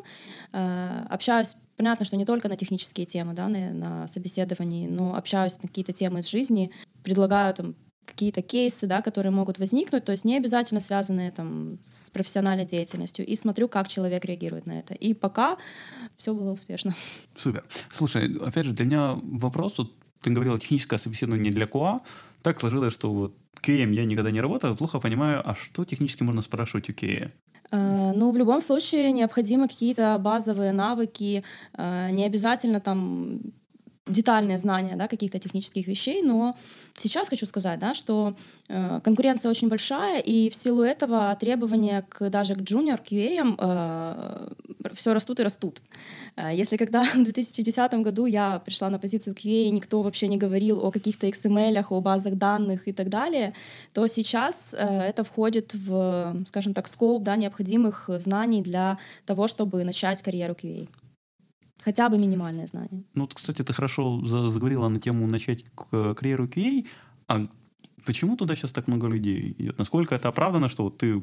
э, 0.53 1.07
общаюсь, 1.11 1.57
понятно, 1.77 2.07
что 2.07 2.17
не 2.17 2.25
только 2.25 2.49
на 2.49 2.57
технические 2.57 3.05
темы, 3.05 3.35
да, 3.35 3.49
на, 3.49 3.73
на 3.73 4.09
собеседовании, 4.09 4.89
но 4.89 5.15
общаюсь 5.17 5.63
на 5.63 5.69
какие-то 5.69 5.93
темы 5.93 6.21
из 6.21 6.29
жизни, 6.29 6.71
предлагаю 7.03 7.53
там 7.53 7.75
какие-то 8.05 8.43
кейсы, 8.43 8.87
да, 8.87 9.03
которые 9.03 9.33
могут 9.33 9.59
возникнуть, 9.59 10.05
то 10.05 10.13
есть 10.13 10.25
не 10.25 10.37
обязательно 10.37 10.81
связанные 10.81 11.31
там, 11.31 11.79
с 11.83 12.11
профессиональной 12.11 12.65
деятельностью, 12.65 13.27
и 13.27 13.35
смотрю, 13.35 13.69
как 13.69 13.89
человек 13.89 14.25
реагирует 14.25 14.67
на 14.67 14.79
это. 14.79 14.95
И 14.95 15.15
пока 15.15 15.57
все 16.17 16.35
было 16.35 16.53
успешно. 16.53 16.95
Супер. 17.37 17.65
Слушай, 17.89 18.37
опять 18.39 18.65
же, 18.65 18.73
для 18.73 18.85
меня 18.85 19.19
вопрос, 19.23 19.79
вот 19.79 19.93
ты 20.21 20.31
говорила, 20.31 20.59
техническое 20.59 20.99
собеседование 20.99 21.53
для 21.53 21.67
КУА, 21.67 22.01
так 22.43 22.61
сложилось, 22.61 22.95
что 22.95 23.13
вот 23.13 23.35
КМ 23.61 23.93
я 23.93 24.05
никогда 24.05 24.31
не 24.31 24.41
работал, 24.41 24.77
плохо 24.77 25.01
понимаю, 25.01 25.43
а 25.45 25.55
что 25.55 25.85
технически 25.85 26.23
можно 26.23 26.43
спрашивать 26.43 26.91
у 26.91 26.93
КЕ? 26.93 27.31
Ну, 27.71 28.31
в 28.31 28.37
любом 28.37 28.61
случае 28.61 29.11
необходимы 29.13 29.69
какие-то 29.69 30.17
базовые 30.19 30.73
навыки, 30.73 31.43
а, 31.73 32.11
не 32.11 32.25
обязательно 32.25 32.81
там 32.81 33.41
детальное 34.07 34.59
знание 34.59 34.97
да, 34.97 35.09
каких-то 35.09 35.39
технических 35.39 35.87
вещей, 35.87 36.23
но 36.23 36.55
сейчас 36.95 37.29
хочу 37.29 37.47
сказать, 37.47 37.79
да, 37.79 37.95
что 37.95 38.35
э, 38.69 39.01
конкуренция 39.03 39.51
очень 39.51 39.69
большая, 39.69 40.21
и 40.21 40.51
в 40.51 40.55
силу 40.55 40.83
этого 40.83 41.35
требования 41.41 42.05
к, 42.09 42.29
даже 42.29 42.55
к 42.55 42.59
junior 42.59 43.01
QA 43.03 43.57
э, 43.59 44.49
все 44.93 45.15
растут 45.15 45.41
и 45.41 45.43
растут. 45.43 45.81
Э, 46.37 46.51
если 46.55 46.77
когда 46.77 47.05
в 47.15 47.25
2010 47.25 47.95
году 47.95 48.27
я 48.27 48.59
пришла 48.59 48.91
на 48.91 48.99
позицию 48.99 49.35
QA, 49.35 49.71
никто 49.71 50.03
вообще 50.03 50.29
не 50.29 50.37
говорил 50.37 50.85
о 50.85 50.91
каких-то 50.91 51.27
XML, 51.27 51.87
о 51.89 52.01
базах 52.03 52.35
данных 52.35 52.87
и 52.89 52.93
так 52.93 53.09
далее, 53.09 53.55
то 53.95 54.07
сейчас 54.07 54.75
э, 54.79 54.87
это 54.87 55.25
входит 55.25 55.73
в, 55.73 56.45
скажем 56.47 56.75
так, 56.75 56.89
скоп 56.89 57.23
да, 57.23 57.37
необходимых 57.37 58.11
знаний 58.19 58.61
для 58.61 58.99
того, 59.25 59.49
чтобы 59.49 59.83
начать 59.83 60.23
карьеру 60.23 60.53
QA. 60.53 60.89
Хотя 61.83 62.09
бы 62.09 62.19
минимальное 62.19 62.67
знание. 62.67 63.05
Ну, 63.15 63.23
вот, 63.23 63.35
кстати, 63.35 63.63
ты 63.63 63.73
хорошо 63.73 64.25
заговорила 64.25 64.89
на 64.89 64.99
тему 64.99 65.27
начать 65.27 65.65
карьеру 65.91 66.47
QA. 66.47 66.87
А 67.29 67.43
почему 68.07 68.37
туда 68.37 68.57
сейчас 68.57 68.73
так 68.73 68.89
много 68.89 69.09
людей 69.09 69.55
идет? 69.59 69.79
Насколько 69.79 70.15
это 70.15 70.29
оправдано, 70.29 70.69
что 70.69 70.85
вот 70.85 70.99
ты 70.99 71.23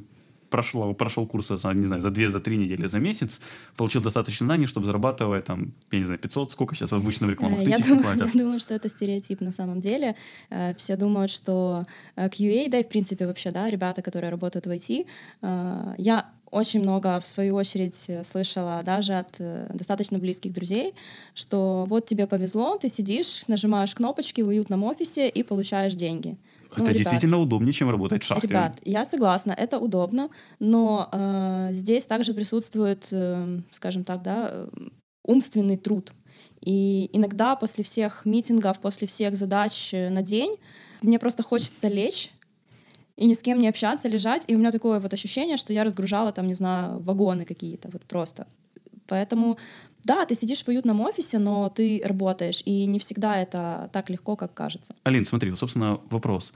прошел, 0.51 0.93
прошел 0.93 1.27
курсы, 1.27 1.53
не 1.73 1.85
знаю, 1.85 2.01
за 2.01 2.09
две, 2.09 2.29
за 2.29 2.39
три 2.39 2.57
недели, 2.57 2.87
за 2.87 2.99
месяц, 2.99 3.41
получил 3.75 4.01
достаточно 4.01 4.45
знаний, 4.45 4.67
чтобы 4.67 4.85
зарабатывать 4.85 5.45
там, 5.45 5.73
я 5.91 5.99
не 5.99 6.05
знаю, 6.05 6.19
500, 6.19 6.51
сколько 6.51 6.75
сейчас 6.75 6.91
в 6.91 6.95
обычном 6.95 7.31
рекламах, 7.31 7.59
э, 7.61 7.69
я 7.69 7.79
думаю, 7.79 8.03
платят? 8.03 8.29
Я 8.35 8.41
думаю, 8.41 8.59
что 8.59 8.75
это 8.75 8.89
стереотип 8.89 9.41
на 9.41 9.51
самом 9.51 9.79
деле. 9.79 10.15
Э, 10.49 10.73
все 10.75 10.97
думают, 10.97 11.31
что 11.31 11.85
э, 12.15 12.27
QA, 12.27 12.69
да 12.69 12.79
и 12.79 12.83
в 12.83 12.89
принципе 12.89 13.25
вообще, 13.25 13.51
да, 13.51 13.67
ребята, 13.67 14.01
которые 14.01 14.29
работают 14.29 14.67
в 14.67 14.69
IT, 14.69 15.05
я 15.97 16.25
очень 16.51 16.81
много, 16.81 17.19
в 17.19 17.25
свою 17.25 17.55
очередь, 17.55 17.95
слышала 18.23 18.81
даже 18.83 19.13
от 19.13 19.35
достаточно 19.73 20.19
близких 20.19 20.53
друзей, 20.53 20.93
что 21.33 21.85
вот 21.87 22.05
тебе 22.05 22.27
повезло, 22.27 22.77
ты 22.77 22.89
сидишь, 22.89 23.47
нажимаешь 23.47 23.95
кнопочки 23.95 24.41
в 24.41 24.49
уютном 24.49 24.83
офисе 24.83 25.29
и 25.29 25.43
получаешь 25.43 25.95
деньги. 25.95 26.37
Ну, 26.75 26.83
это 26.83 26.91
ребят, 26.91 26.97
действительно 26.97 27.39
удобнее, 27.39 27.73
чем 27.73 27.89
работать 27.89 28.23
в 28.23 28.25
шахте. 28.25 28.47
Ребят, 28.47 28.79
я 28.83 29.03
согласна, 29.03 29.51
это 29.51 29.77
удобно, 29.77 30.29
но 30.59 31.09
э, 31.11 31.69
здесь 31.71 32.05
также 32.05 32.33
присутствует, 32.33 33.09
э, 33.11 33.59
скажем 33.71 34.03
так, 34.03 34.21
да, 34.21 34.67
умственный 35.25 35.77
труд. 35.77 36.13
И 36.61 37.09
иногда 37.11 37.55
после 37.55 37.83
всех 37.83 38.25
митингов, 38.25 38.79
после 38.79 39.07
всех 39.07 39.35
задач 39.35 39.91
на 39.93 40.21
день 40.21 40.57
мне 41.01 41.19
просто 41.19 41.43
хочется 41.43 41.87
лечь 41.87 42.31
и 43.21 43.27
ни 43.27 43.33
с 43.33 43.41
кем 43.41 43.59
не 43.59 43.69
общаться, 43.69 44.09
лежать. 44.09 44.45
И 44.47 44.55
у 44.55 44.57
меня 44.57 44.71
такое 44.71 44.99
вот 44.99 45.13
ощущение, 45.13 45.57
что 45.57 45.73
я 45.73 45.83
разгружала 45.83 46.31
там, 46.31 46.47
не 46.47 46.55
знаю, 46.55 46.99
вагоны 46.99 47.45
какие-то, 47.45 47.89
вот 47.91 48.03
просто. 48.03 48.47
Поэтому 49.07 49.57
да, 50.03 50.25
ты 50.25 50.35
сидишь 50.35 50.63
в 50.63 50.67
уютном 50.69 51.01
офисе, 51.01 51.37
но 51.39 51.69
ты 51.69 52.01
работаешь, 52.03 52.63
и 52.65 52.87
не 52.87 52.97
всегда 52.97 53.39
это 53.39 53.89
так 53.93 54.09
легко, 54.09 54.35
как 54.35 54.53
кажется. 54.53 54.95
Алин, 55.03 55.25
смотри, 55.25 55.51
собственно, 55.51 55.99
вопрос 56.09 56.53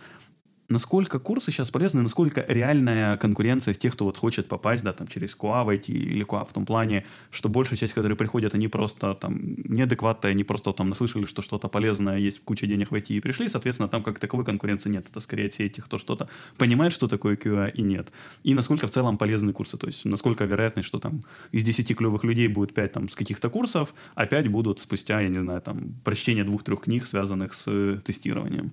насколько 0.69 1.19
курсы 1.19 1.51
сейчас 1.51 1.71
полезны, 1.71 2.01
насколько 2.01 2.43
реальная 2.47 3.17
конкуренция 3.17 3.73
с 3.73 3.77
тех, 3.77 3.93
кто 3.93 4.05
вот 4.05 4.17
хочет 4.17 4.47
попасть, 4.47 4.83
да, 4.83 4.93
там, 4.93 5.07
через 5.07 5.35
КУА 5.35 5.63
войти 5.63 5.93
или 5.93 6.23
КУА 6.23 6.45
в 6.45 6.53
том 6.53 6.65
плане, 6.65 7.05
что 7.31 7.49
большая 7.49 7.77
часть, 7.77 7.93
которые 7.93 8.17
приходят, 8.17 8.55
они 8.55 8.67
просто 8.67 9.13
там 9.13 9.39
неадекватные, 9.63 10.31
они 10.31 10.43
просто 10.43 10.73
там 10.73 10.89
наслышали, 10.89 11.25
что 11.25 11.41
что-то 11.41 11.67
полезное 11.67 12.17
есть, 12.17 12.41
куча 12.43 12.67
денег 12.67 12.91
войти 12.91 13.15
и 13.15 13.19
пришли, 13.19 13.49
соответственно, 13.49 13.89
там 13.89 14.03
как 14.03 14.19
таковой 14.19 14.45
конкуренции 14.45 14.89
нет. 14.89 15.07
Это 15.09 15.19
скорее 15.19 15.49
все 15.49 15.65
эти, 15.65 15.81
кто 15.81 15.97
что-то 15.97 16.27
понимает, 16.57 16.93
что 16.93 17.07
такое 17.07 17.35
QA 17.35 17.71
и 17.71 17.81
нет. 17.81 18.11
И 18.43 18.53
насколько 18.53 18.87
в 18.87 18.89
целом 18.89 19.17
полезны 19.17 19.53
курсы, 19.53 19.77
то 19.77 19.87
есть 19.87 20.05
насколько 20.05 20.45
вероятность, 20.45 20.87
что 20.87 20.99
там 20.99 21.21
из 21.51 21.63
10 21.63 21.95
клевых 21.95 22.23
людей 22.23 22.47
будет 22.47 22.73
5 22.73 22.91
там 22.91 23.09
с 23.09 23.15
каких-то 23.15 23.49
курсов, 23.49 23.93
а 24.15 24.25
5 24.25 24.47
будут 24.47 24.79
спустя, 24.79 25.21
я 25.21 25.29
не 25.29 25.39
знаю, 25.39 25.61
там, 25.61 25.95
прочтение 26.03 26.43
двух-трех 26.43 26.81
книг, 26.81 27.05
связанных 27.05 27.53
с 27.53 27.65
э, 27.67 27.99
тестированием. 28.03 28.71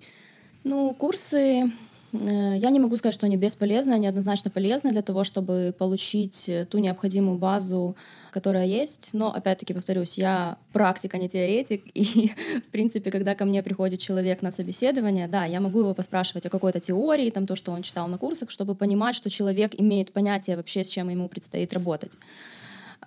Ну, 0.64 0.94
курсы 0.94 1.38
э, 1.38 1.68
я 2.12 2.70
не 2.70 2.78
могу 2.78 2.96
сказать, 2.96 3.14
что 3.14 3.26
они 3.26 3.36
бесполезны, 3.36 3.94
они 3.94 4.06
однозначно 4.06 4.50
полезны 4.50 4.90
для 4.90 5.02
того, 5.02 5.24
чтобы 5.24 5.74
получить 5.76 6.48
э, 6.48 6.66
ту 6.66 6.78
необходимую 6.78 7.36
базу, 7.36 7.96
которая 8.30 8.66
есть. 8.66 9.10
Но, 9.12 9.32
опять-таки, 9.32 9.74
повторюсь, 9.74 10.16
я 10.18 10.56
практик, 10.72 11.14
а 11.14 11.18
не 11.18 11.28
теоретик. 11.28 11.82
И, 11.94 12.30
в 12.68 12.70
принципе, 12.70 13.10
когда 13.10 13.34
ко 13.34 13.44
мне 13.44 13.62
приходит 13.62 13.98
человек 13.98 14.40
на 14.40 14.52
собеседование, 14.52 15.26
да, 15.26 15.46
я 15.46 15.60
могу 15.60 15.80
его 15.80 15.94
поспрашивать 15.94 16.46
о 16.46 16.50
какой-то 16.50 16.78
теории, 16.78 17.30
там, 17.30 17.46
то, 17.46 17.56
что 17.56 17.72
он 17.72 17.82
читал 17.82 18.06
на 18.06 18.18
курсах, 18.18 18.50
чтобы 18.50 18.76
понимать, 18.76 19.16
что 19.16 19.30
человек 19.30 19.74
имеет 19.76 20.12
понятие 20.12 20.56
вообще, 20.56 20.84
с 20.84 20.88
чем 20.88 21.08
ему 21.08 21.28
предстоит 21.28 21.72
работать. 21.72 22.16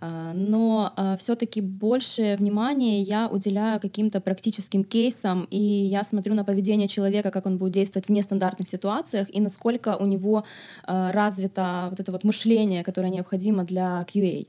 А, 0.02 0.34
но 0.34 0.94
а, 0.96 1.16
все-таки 1.18 1.62
больше 1.62 2.36
внимания 2.38 3.02
я 3.02 3.28
уделяю 3.28 3.80
каким-то 3.80 4.20
практическим 4.22 4.84
кейсам, 4.84 5.48
и 5.50 5.60
я 5.60 6.04
смотрю 6.04 6.34
на 6.34 6.44
поведение 6.44 6.88
человека, 6.88 7.32
как 7.32 7.46
он 7.46 7.58
будет 7.58 7.74
действовать 7.74 8.08
в 8.08 8.12
нестандартных 8.12 8.68
ситуациях, 8.68 9.28
и 9.34 9.40
насколько 9.40 9.96
у 9.96 10.06
него 10.06 10.44
а, 10.84 11.12
развито 11.12 11.88
вот 11.90 12.00
это 12.00 12.12
вот 12.12 12.24
мышление, 12.24 12.84
которое 12.84 13.10
необходимо 13.10 13.64
для 13.64 14.06
QA. 14.14 14.48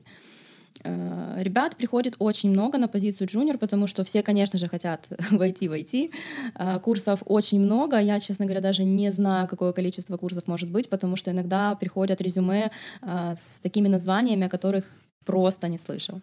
Ребят 0.83 1.75
приходит 1.75 2.15
очень 2.19 2.51
много 2.51 2.77
на 2.77 2.87
позицию 2.87 3.27
джуниор, 3.27 3.57
потому 3.57 3.87
что 3.87 4.03
все, 4.03 4.21
конечно 4.21 4.59
же, 4.59 4.67
хотят 4.67 5.07
войти 5.31 5.67
в 5.67 5.73
IT. 5.73 6.79
Курсов 6.81 7.23
очень 7.25 7.59
много. 7.59 7.97
Я, 7.97 8.19
честно 8.19 8.45
говоря, 8.45 8.61
даже 8.61 8.83
не 8.83 9.09
знаю, 9.09 9.47
какое 9.47 9.73
количество 9.73 10.17
курсов 10.17 10.47
может 10.47 10.69
быть, 10.69 10.87
потому 10.87 11.15
что 11.15 11.31
иногда 11.31 11.73
приходят 11.75 12.21
резюме 12.21 12.69
с 13.01 13.59
такими 13.59 13.87
названиями, 13.87 14.45
о 14.45 14.49
которых 14.49 14.85
просто 15.27 15.67
не 15.67 15.77
слышал. 15.77 16.21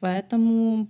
Поэтому 0.00 0.88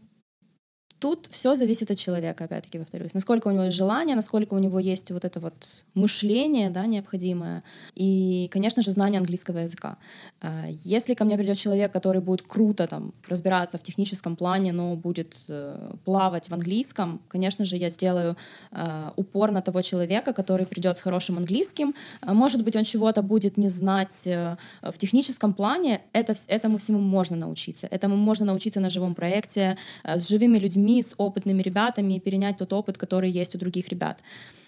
Тут 1.01 1.29
все 1.29 1.55
зависит 1.55 1.91
от 1.91 1.99
человека, 1.99 2.45
опять-таки 2.45 2.79
повторюсь. 2.79 3.15
Насколько 3.15 3.49
у 3.49 3.53
него 3.53 3.65
есть 3.65 3.77
желание, 3.77 4.15
насколько 4.15 4.53
у 4.53 4.59
него 4.59 4.79
есть 4.79 5.11
вот 5.11 5.25
это 5.25 5.41
вот 5.41 5.55
мышление 5.95 6.69
да, 6.69 6.85
необходимое. 6.85 7.63
И, 7.95 8.49
конечно 8.53 8.83
же, 8.83 8.91
знание 8.91 9.19
английского 9.19 9.61
языка. 9.61 9.97
А, 10.43 10.67
если 10.85 11.15
ко 11.15 11.25
мне 11.25 11.39
придет 11.39 11.57
человек, 11.57 11.91
который 11.91 12.21
будет 12.21 12.43
круто 12.43 12.87
там, 12.87 13.15
разбираться 13.29 13.79
в 13.79 13.83
техническом 13.83 14.37
плане, 14.37 14.73
но 14.73 14.95
будет 14.95 15.37
э, 15.49 15.95
плавать 16.05 16.51
в 16.51 16.53
английском, 16.53 17.23
конечно 17.29 17.65
же, 17.65 17.79
я 17.79 17.89
сделаю 17.89 18.37
э, 18.71 19.11
упор 19.17 19.53
на 19.53 19.63
того 19.63 19.81
человека, 19.81 20.35
который 20.35 20.67
придет 20.67 20.99
с 20.99 21.01
хорошим 21.01 21.39
английским. 21.39 21.95
А, 22.21 22.35
может 22.35 22.63
быть, 22.63 22.77
он 22.77 22.85
чего-то 22.85 23.23
будет 23.23 23.57
не 23.57 23.71
знать 23.71 24.27
э, 24.27 24.57
в 24.83 24.99
техническом 24.99 25.55
плане. 25.55 26.03
Это, 26.13 26.35
этому 26.49 26.77
всему 26.77 26.99
можно 26.99 27.37
научиться. 27.37 27.87
Этому 27.91 28.17
можно 28.17 28.45
научиться 28.45 28.81
на 28.81 28.91
живом 28.91 29.15
проекте, 29.15 29.79
с 30.05 30.29
живыми 30.29 30.59
людьми, 30.59 30.90
людьми, 30.91 31.03
с 31.03 31.15
опытными 31.17 31.63
ребятами 31.63 32.15
и 32.15 32.21
перенять 32.21 32.59
тот 32.59 32.73
опыт, 32.73 32.99
который 32.99 33.31
есть 33.31 33.55
у 33.55 33.59
других 33.59 33.89
ребят. 33.89 34.23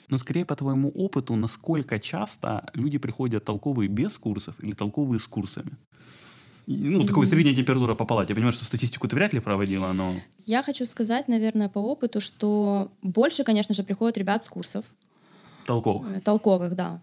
Но 0.08 0.18
скорее 0.18 0.44
по 0.44 0.54
твоему 0.54 0.90
опыту, 0.94 1.36
насколько 1.36 1.98
часто 1.98 2.64
люди 2.74 2.98
приходят 2.98 3.44
толковые 3.44 3.88
без 3.88 4.18
курсов 4.18 4.54
или 4.62 4.72
толковые 4.72 5.18
с 5.18 5.26
курсами? 5.26 5.70
Ну, 6.66 7.04
такой 7.04 7.26
средняя 7.26 7.56
температура 7.56 7.94
по 7.94 8.04
палате. 8.04 8.30
Я 8.30 8.34
понимаю, 8.34 8.52
что 8.52 8.64
статистику 8.64 9.08
ты 9.08 9.16
вряд 9.16 9.34
ли 9.34 9.40
проводила, 9.40 9.92
но... 9.92 10.14
Я 10.46 10.62
хочу 10.62 10.86
сказать, 10.86 11.28
наверное, 11.28 11.68
по 11.68 11.80
опыту, 11.80 12.20
что 12.20 12.88
больше, 13.02 13.44
конечно 13.44 13.74
же, 13.74 13.82
приходят 13.82 14.18
ребят 14.18 14.44
с 14.44 14.48
курсов. 14.48 14.84
Толковых? 15.66 16.16
Э, 16.16 16.20
толковых, 16.20 16.74
да. 16.74 17.00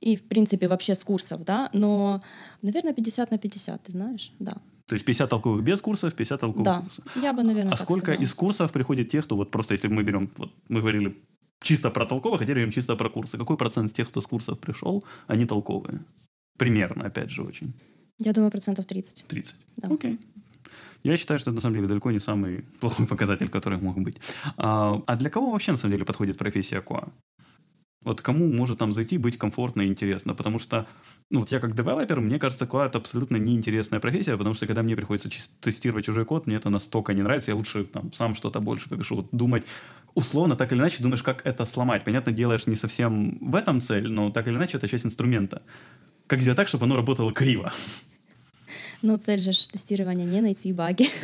И, 0.00 0.16
в 0.16 0.22
принципе, 0.22 0.68
вообще 0.68 0.94
с 0.94 1.04
курсов, 1.04 1.44
да. 1.44 1.68
Но, 1.72 2.22
наверное, 2.62 2.94
50 2.94 3.30
на 3.30 3.38
50, 3.38 3.82
ты 3.82 3.92
знаешь, 3.92 4.32
да. 4.38 4.54
То 4.88 4.94
есть 4.94 5.04
50 5.04 5.28
толковых 5.28 5.62
без 5.62 5.82
курсов, 5.82 6.14
50 6.14 6.40
толковых 6.40 6.64
да, 6.64 6.80
курсов. 6.80 7.04
я 7.16 7.32
бы, 7.34 7.42
наверное, 7.42 7.74
А 7.74 7.76
сколько 7.76 8.06
сказала. 8.06 8.22
из 8.22 8.34
курсов 8.34 8.72
приходит 8.72 9.10
тех, 9.10 9.24
кто 9.24 9.36
вот 9.36 9.50
просто, 9.50 9.74
если 9.74 9.88
мы 9.88 10.02
берем, 10.02 10.30
вот 10.38 10.50
мы 10.68 10.80
говорили 10.80 11.14
чисто 11.60 11.90
про 11.90 12.06
толковых, 12.06 12.40
а 12.40 12.44
теперь 12.44 12.56
говорим 12.56 12.72
чисто 12.72 12.96
про 12.96 13.10
курсы. 13.10 13.36
Какой 13.36 13.58
процент 13.58 13.92
тех, 13.92 14.08
кто 14.08 14.22
с 14.22 14.26
курсов 14.26 14.58
пришел, 14.58 15.04
они 15.26 15.44
толковые? 15.44 16.00
Примерно, 16.56 17.04
опять 17.04 17.30
же, 17.30 17.42
очень. 17.42 17.74
Я 18.18 18.32
думаю, 18.32 18.50
процентов 18.50 18.86
30. 18.86 19.26
30. 19.28 19.54
Да. 19.76 19.88
Окей. 19.88 20.18
Я 21.04 21.16
считаю, 21.16 21.38
что 21.38 21.50
это 21.50 21.56
на 21.56 21.60
самом 21.60 21.76
деле 21.76 21.86
далеко 21.88 22.10
не 22.10 22.18
самый 22.18 22.64
плохой 22.80 23.06
показатель, 23.08 23.48
который 23.48 23.78
мог 23.78 23.98
быть. 23.98 24.18
А, 24.56 25.02
а 25.06 25.16
для 25.16 25.28
кого 25.28 25.50
вообще 25.50 25.72
на 25.72 25.78
самом 25.78 25.92
деле 25.92 26.04
подходит 26.06 26.38
профессия 26.38 26.80
КУА? 26.80 27.08
Вот 28.02 28.22
кому 28.22 28.46
может 28.52 28.78
там 28.78 28.92
зайти, 28.92 29.18
быть 29.18 29.38
комфортно 29.38 29.82
и 29.82 29.86
интересно? 29.86 30.34
Потому 30.34 30.58
что, 30.60 30.86
ну, 31.30 31.40
вот 31.40 31.50
я 31.50 31.58
как 31.58 31.74
девелопер, 31.74 32.20
мне 32.20 32.38
кажется, 32.38 32.64
это 32.64 32.98
абсолютно 32.98 33.36
неинтересная 33.36 33.98
профессия, 33.98 34.36
потому 34.36 34.54
что 34.54 34.66
когда 34.66 34.82
мне 34.82 34.94
приходится 34.94 35.28
тестировать 35.60 36.04
чужой 36.04 36.24
код, 36.24 36.46
мне 36.46 36.56
это 36.56 36.70
настолько 36.70 37.12
не 37.12 37.22
нравится, 37.22 37.50
я 37.50 37.56
лучше 37.56 37.84
там 37.84 38.12
сам 38.12 38.36
что-то 38.36 38.60
больше 38.60 38.88
попишу. 38.88 39.16
Вот 39.16 39.28
думать, 39.32 39.64
условно, 40.14 40.54
так 40.54 40.70
или 40.72 40.78
иначе, 40.78 41.02
думаешь, 41.02 41.24
как 41.24 41.44
это 41.44 41.64
сломать. 41.64 42.04
Понятно, 42.04 42.30
делаешь 42.30 42.68
не 42.68 42.76
совсем 42.76 43.38
в 43.40 43.56
этом 43.56 43.80
цель, 43.80 44.08
но 44.08 44.30
так 44.30 44.46
или 44.46 44.54
иначе 44.54 44.76
это 44.76 44.86
часть 44.86 45.04
инструмента. 45.04 45.60
Как 46.28 46.40
сделать 46.40 46.56
так, 46.56 46.68
чтобы 46.68 46.84
оно 46.84 46.94
работало 46.96 47.32
криво? 47.32 47.72
Ну, 49.02 49.16
цель 49.16 49.40
же 49.40 49.50
тестирования 49.50 50.24
не 50.24 50.40
найти 50.40 50.72
баги. 50.72 51.08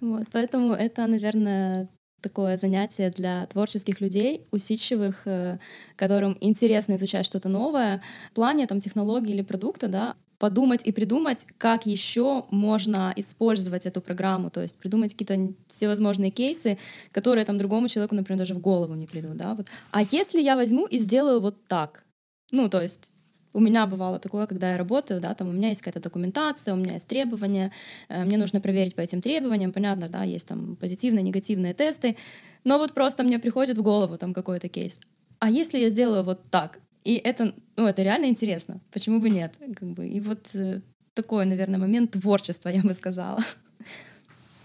Вот, 0.00 0.26
поэтому 0.30 0.74
это, 0.74 1.06
наверное, 1.06 1.88
такое 2.20 2.56
занятие 2.56 3.10
для 3.10 3.46
творческих 3.46 4.00
людей, 4.00 4.44
усидчивых, 4.50 5.22
э, 5.26 5.58
которым 5.96 6.36
интересно 6.40 6.94
изучать 6.96 7.26
что-то 7.26 7.48
новое 7.48 8.02
в 8.30 8.34
плане 8.34 8.66
там, 8.66 8.80
технологии 8.80 9.34
или 9.34 9.42
продукта, 9.42 9.88
да, 9.88 10.14
подумать 10.38 10.82
и 10.84 10.92
придумать, 10.92 11.46
как 11.58 11.86
еще 11.86 12.44
можно 12.50 13.12
использовать 13.16 13.86
эту 13.86 14.00
программу, 14.00 14.50
то 14.50 14.62
есть 14.62 14.78
придумать 14.78 15.12
какие-то 15.12 15.54
всевозможные 15.68 16.30
кейсы, 16.30 16.78
которые 17.12 17.44
там 17.44 17.58
другому 17.58 17.88
человеку, 17.88 18.14
например, 18.14 18.38
даже 18.38 18.54
в 18.54 18.58
голову 18.58 18.94
не 18.94 19.06
придут. 19.06 19.36
Да? 19.36 19.54
Вот. 19.54 19.66
А 19.92 20.02
если 20.02 20.40
я 20.40 20.56
возьму 20.56 20.86
и 20.86 20.98
сделаю 20.98 21.40
вот 21.40 21.66
так? 21.66 22.04
Ну, 22.52 22.68
то 22.68 22.80
есть 22.80 23.12
у 23.56 23.60
меня 23.60 23.86
бывало 23.86 24.18
такое, 24.18 24.46
когда 24.46 24.72
я 24.72 24.76
работаю, 24.76 25.18
да, 25.18 25.34
там 25.34 25.48
у 25.48 25.52
меня 25.52 25.68
есть 25.68 25.80
какая-то 25.80 26.00
документация, 26.00 26.74
у 26.74 26.76
меня 26.76 26.92
есть 26.92 27.08
требования, 27.08 27.72
э, 28.08 28.24
мне 28.24 28.36
нужно 28.36 28.60
проверить 28.60 28.94
по 28.94 29.00
этим 29.00 29.22
требованиям, 29.22 29.72
понятно, 29.72 30.08
да, 30.10 30.24
есть 30.24 30.46
там 30.46 30.76
позитивные, 30.76 31.22
негативные 31.22 31.72
тесты, 31.72 32.16
но 32.64 32.76
вот 32.78 32.92
просто 32.92 33.22
мне 33.22 33.38
приходит 33.38 33.78
в 33.78 33.82
голову 33.82 34.18
там 34.18 34.34
какой-то 34.34 34.68
кейс. 34.68 35.00
А 35.38 35.48
если 35.48 35.78
я 35.78 35.88
сделаю 35.88 36.22
вот 36.22 36.42
так? 36.50 36.80
И 37.02 37.14
это, 37.14 37.54
ну, 37.76 37.86
это 37.86 38.02
реально 38.02 38.26
интересно. 38.26 38.80
Почему 38.92 39.20
бы 39.20 39.30
нет? 39.30 39.54
Как 39.58 39.88
бы. 39.88 40.06
И 40.06 40.20
вот 40.20 40.50
э, 40.54 40.82
такой, 41.14 41.46
наверное, 41.46 41.80
момент 41.80 42.10
творчества, 42.10 42.68
я 42.74 42.82
бы 42.82 42.92
сказала. 42.92 43.40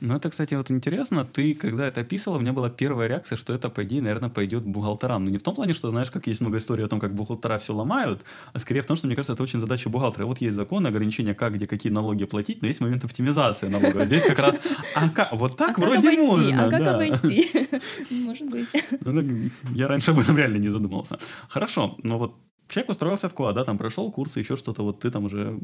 Ну, 0.01 0.15
это, 0.15 0.31
кстати, 0.31 0.55
вот 0.55 0.71
интересно. 0.71 1.25
Ты, 1.25 1.53
когда 1.53 1.85
это 1.85 2.01
описывала, 2.01 2.39
у 2.39 2.41
меня 2.41 2.53
была 2.53 2.71
первая 2.71 3.07
реакция, 3.07 3.37
что 3.37 3.53
это, 3.53 3.69
по 3.69 3.83
идее, 3.83 4.01
наверное, 4.01 4.29
пойдет 4.29 4.63
бухгалтерам. 4.63 5.25
Но 5.25 5.29
не 5.29 5.37
в 5.37 5.43
том 5.43 5.53
плане, 5.53 5.75
что, 5.75 5.91
знаешь, 5.91 6.09
как 6.09 6.25
есть 6.25 6.41
много 6.41 6.57
историй 6.57 6.83
о 6.83 6.87
том, 6.87 6.99
как 6.99 7.13
бухгалтера 7.13 7.59
все 7.59 7.75
ломают, 7.75 8.25
а 8.51 8.57
скорее 8.57 8.81
в 8.81 8.87
том, 8.87 8.97
что, 8.97 9.05
мне 9.05 9.15
кажется, 9.15 9.33
это 9.33 9.43
очень 9.43 9.59
задача 9.59 9.89
бухгалтера. 9.89 10.25
Вот 10.25 10.41
есть 10.41 10.55
закон, 10.55 10.87
ограничения, 10.87 11.35
как, 11.35 11.53
где, 11.53 11.67
какие 11.67 11.91
налоги 11.91 12.25
платить, 12.25 12.63
но 12.63 12.67
есть 12.67 12.81
момент 12.81 13.03
оптимизации 13.03 13.67
налогов. 13.67 14.07
Здесь 14.07 14.23
как 14.23 14.39
раз, 14.39 14.59
а 14.95 15.07
как, 15.07 15.33
вот 15.33 15.55
так 15.55 15.77
а 15.77 15.81
вроде 15.81 16.11
можно. 16.13 16.65
А 16.65 16.69
как 16.71 16.81
обойти? 16.81 17.51
Может 18.25 18.49
быть. 18.49 18.67
Ну, 19.05 19.49
я 19.75 19.87
раньше 19.87 20.11
об 20.11 20.19
этом 20.19 20.37
реально 20.37 20.57
не 20.57 20.69
задумывался. 20.69 21.19
Хорошо, 21.47 21.95
но 22.01 22.17
вот 22.17 22.35
человек 22.69 22.89
устроился 22.89 23.29
в 23.29 23.33
КУА, 23.33 23.53
да, 23.53 23.65
там 23.65 23.77
прошел 23.77 24.11
курсы, 24.11 24.39
еще 24.39 24.55
что-то, 24.55 24.83
вот 24.83 24.99
ты 24.99 25.11
там 25.11 25.25
уже 25.25 25.59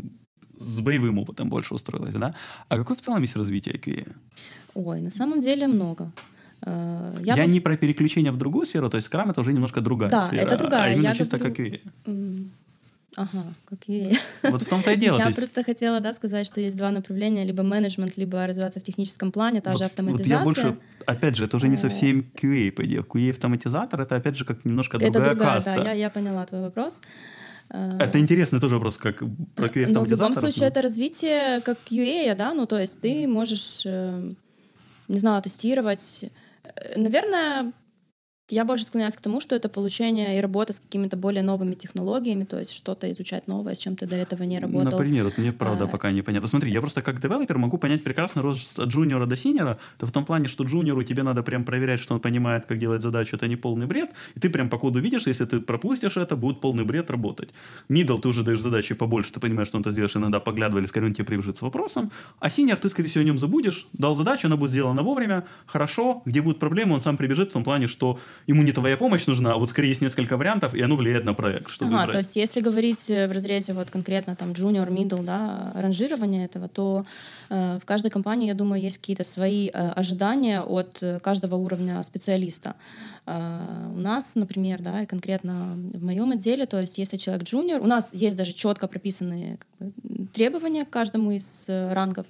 с 0.60 0.80
боевым 0.80 1.20
опытом 1.20 1.50
больше 1.50 1.74
устроилась, 1.74 2.14
да? 2.14 2.34
А 2.70 2.78
какое 2.78 2.96
в 2.96 3.02
целом 3.02 3.22
есть 3.22 3.36
развитие 3.36 3.76
QA? 3.76 4.08
Ой, 4.74 5.02
на 5.02 5.12
самом 5.12 5.40
деле 5.40 5.68
много. 5.68 6.12
Э, 6.62 7.20
я, 7.24 7.36
я 7.36 7.46
бы... 7.46 7.52
не 7.52 7.60
про 7.60 7.78
переключение 7.78 8.32
в 8.32 8.38
другую 8.38 8.66
сферу, 8.66 8.90
то 8.90 8.98
есть 8.98 9.12
Scrum 9.12 9.30
это 9.30 9.42
уже 9.42 9.54
немножко 9.54 9.82
другая 9.82 10.10
да, 10.10 10.28
сфера. 10.28 10.42
это 10.42 10.58
другая. 10.58 10.84
А 10.84 10.94
именно 10.94 11.08
я 11.08 11.16
чисто 11.16 11.38
говорю... 11.38 11.56
как 11.56 11.66
QA. 11.66 11.80
Ага, 13.18 13.44
как 13.66 13.80
QA. 13.80 14.16
Вот 14.44 14.62
в 14.62 14.70
том-то 14.70 14.92
и 14.92 14.96
дело. 14.96 15.18
Я 15.20 15.26
есть... 15.26 15.40
просто 15.40 15.64
хотела 15.64 16.00
да, 16.00 16.14
сказать, 16.14 16.46
что 16.46 16.62
есть 16.62 16.78
два 16.78 16.92
направления, 16.92 17.46
либо 17.46 17.64
менеджмент, 17.64 18.16
либо 18.16 18.46
развиваться 18.46 18.80
в 18.80 18.84
техническом 18.84 19.32
плане, 19.32 19.60
та 19.60 19.72
вот, 19.72 19.80
же 19.80 19.86
автоматизация. 19.86 20.44
Вот 20.44 20.58
я 20.58 20.64
больше, 20.64 20.78
опять 21.08 21.36
же, 21.36 21.46
это 21.46 21.58
уже 21.58 21.68
не 21.68 21.78
совсем 21.78 22.24
QA, 22.36 22.72
по 22.72 22.86
идее. 22.86 23.02
QA-автоматизатор— 23.02 24.02
это, 24.02 24.16
опять 24.16 24.36
же, 24.36 24.46
как 24.46 24.66
немножко 24.66 25.00
другая 25.00 25.10
Это 25.10 25.30
другая, 25.32 25.56
каста. 25.56 25.76
да, 25.76 25.84
я, 25.86 25.94
я 25.94 26.10
поняла 26.12 26.46
твой 26.46 26.62
вопрос. 26.62 27.02
Э, 27.70 27.98
это 28.00 28.20
интересный 28.20 28.60
тоже 28.60 28.76
вопрос, 28.76 28.98
как 28.98 29.20
про 29.56 29.68
QA 29.68 29.88
Ну, 29.90 30.02
в 30.02 30.08
любом 30.08 30.34
случае, 30.34 30.68
это 30.68 30.82
развитие 30.82 31.62
как 31.62 31.78
QA, 31.90 32.36
да, 32.36 32.54
ну, 32.54 32.66
то 32.66 32.80
есть 32.80 33.02
ты 33.02 33.28
можешь, 33.28 33.84
э, 33.86 34.32
не 35.08 35.18
знаю, 35.18 35.42
тестировать. 35.42 36.26
Э, 36.64 37.00
наверное, 37.00 37.74
я 38.50 38.64
больше 38.64 38.86
склоняюсь 38.86 39.16
к 39.16 39.22
тому, 39.22 39.42
что 39.42 39.56
это 39.56 39.68
получение 39.68 40.38
и 40.38 40.42
работа 40.42 40.72
с 40.72 40.80
какими-то 40.80 41.18
более 41.18 41.44
новыми 41.44 41.76
технологиями, 41.76 42.46
то 42.46 42.58
есть 42.60 42.72
что-то 42.72 43.12
изучать 43.12 43.48
новое, 43.48 43.76
с 43.76 43.78
чем 43.78 43.96
ты 43.98 44.06
до 44.06 44.16
этого 44.16 44.44
не 44.44 44.60
работал. 44.60 44.92
Например, 44.92 45.26
вот 45.26 45.38
мне 45.38 45.52
правда 45.52 45.84
а... 45.84 45.88
пока 45.88 46.12
непонятно. 46.12 46.48
Смотри, 46.48 46.72
я 46.72 46.80
просто 46.80 47.02
как 47.02 47.20
девелопер 47.20 47.58
могу 47.58 47.78
понять 47.78 48.04
прекрасно 48.04 48.42
рост 48.42 48.80
от 48.80 48.88
джуниора 48.88 49.26
до 49.26 49.36
синера, 49.36 49.78
это 49.98 50.08
в 50.08 50.12
том 50.12 50.26
плане, 50.26 50.48
что 50.48 50.64
джуниору 50.64 51.04
тебе 51.04 51.24
надо 51.24 51.44
прям 51.44 51.66
проверять, 51.66 52.00
что 52.00 52.14
он 52.14 52.22
понимает, 52.22 52.66
как 52.66 52.80
делать 52.80 53.02
задачу, 53.02 53.36
это 53.36 53.48
не 53.48 53.58
полный 53.58 53.86
бред, 53.86 54.12
и 54.36 54.40
ты 54.40 54.50
прям 54.50 54.70
по 54.70 54.78
коду 54.78 55.02
видишь, 55.02 55.28
если 55.28 55.46
ты 55.46 55.60
пропустишь 55.60 56.16
это, 56.16 56.38
будет 56.38 56.62
полный 56.62 56.86
бред 56.86 57.12
работать. 57.12 57.50
Middle 57.90 58.20
ты 58.22 58.30
уже 58.30 58.44
даешь 58.44 58.62
задачи 58.62 58.96
побольше, 58.96 59.34
ты 59.34 59.42
понимаешь, 59.42 59.68
что 59.68 59.78
он 59.78 59.82
это 59.82 59.92
сделаешь, 59.92 60.16
иногда 60.16 60.40
поглядывали, 60.40 60.86
скорее 60.86 61.08
он 61.08 61.14
тебе 61.14 61.26
прибежит 61.26 61.58
с 61.58 61.62
вопросом, 61.62 62.12
а 62.40 62.50
синер 62.50 62.78
ты, 62.78 62.88
скорее 62.88 63.10
всего, 63.10 63.24
о 63.24 63.26
нем 63.26 63.40
забудешь, 63.40 63.88
дал 63.92 64.16
задачу, 64.16 64.48
она 64.48 64.56
будет 64.56 64.72
сделана 64.72 65.04
вовремя, 65.04 65.44
хорошо, 65.66 66.22
где 66.26 66.42
будут 66.42 66.60
проблемы, 66.60 66.96
он 66.96 67.02
сам 67.02 67.18
прибежит 67.18 67.50
в 67.50 67.54
том 67.54 67.66
плане, 67.66 67.88
что 67.88 68.18
ему 68.46 68.64
не 68.64 68.72
твоя 68.72 68.98
помощь, 68.98 69.26
нужна, 69.28 69.54
а 69.54 69.58
вот 69.58 69.70
скорее 69.70 69.90
есть 69.90 70.02
несколько 70.02 70.38
вариантов, 70.38 70.74
и 70.74 70.82
оно 70.82 70.96
влияет 70.96 71.26
на 71.26 71.34
проект. 71.34 71.70
Что 71.70 71.86
ага, 71.86 72.12
то 72.12 72.18
есть 72.20 72.36
если 72.36 72.62
говорить 72.62 73.10
э, 73.10 73.28
в 73.28 73.32
разрезе 73.32 73.74
вот 73.74 73.90
конкретно 73.90 74.36
там 74.36 74.52
junior, 74.52 74.90
middle, 74.90 75.24
да, 75.24 75.72
ранжирование 75.76 76.46
этого, 76.46 76.68
то 76.68 77.06
э, 77.50 77.80
в 77.82 77.86
каждой 77.86 78.12
компании, 78.12 78.48
я 78.48 78.54
думаю, 78.54 78.82
есть 78.82 78.98
какие-то 78.98 79.24
свои 79.24 79.68
э, 79.68 79.72
ожидания 79.72 80.62
от 80.62 81.02
э, 81.02 81.20
каждого 81.20 81.56
уровня 81.56 82.02
специалиста. 82.04 82.76
Э, 83.26 83.92
у 83.96 84.00
нас, 84.00 84.36
например, 84.36 84.82
да, 84.82 85.02
и 85.02 85.06
конкретно 85.06 85.78
в 85.94 86.04
моем 86.04 86.32
отделе, 86.32 86.66
то 86.66 86.80
есть 86.80 86.98
если 86.98 87.18
человек 87.18 87.44
junior, 87.44 87.80
у 87.80 87.88
нас 87.88 88.14
есть 88.14 88.38
даже 88.38 88.54
четко 88.54 88.88
прописанные 88.88 89.58
как 89.58 89.90
бы, 89.90 90.28
требования 90.28 90.86
к 90.86 90.90
каждому 90.90 91.32
из 91.32 91.66
э, 91.68 91.94
рангов, 91.94 92.26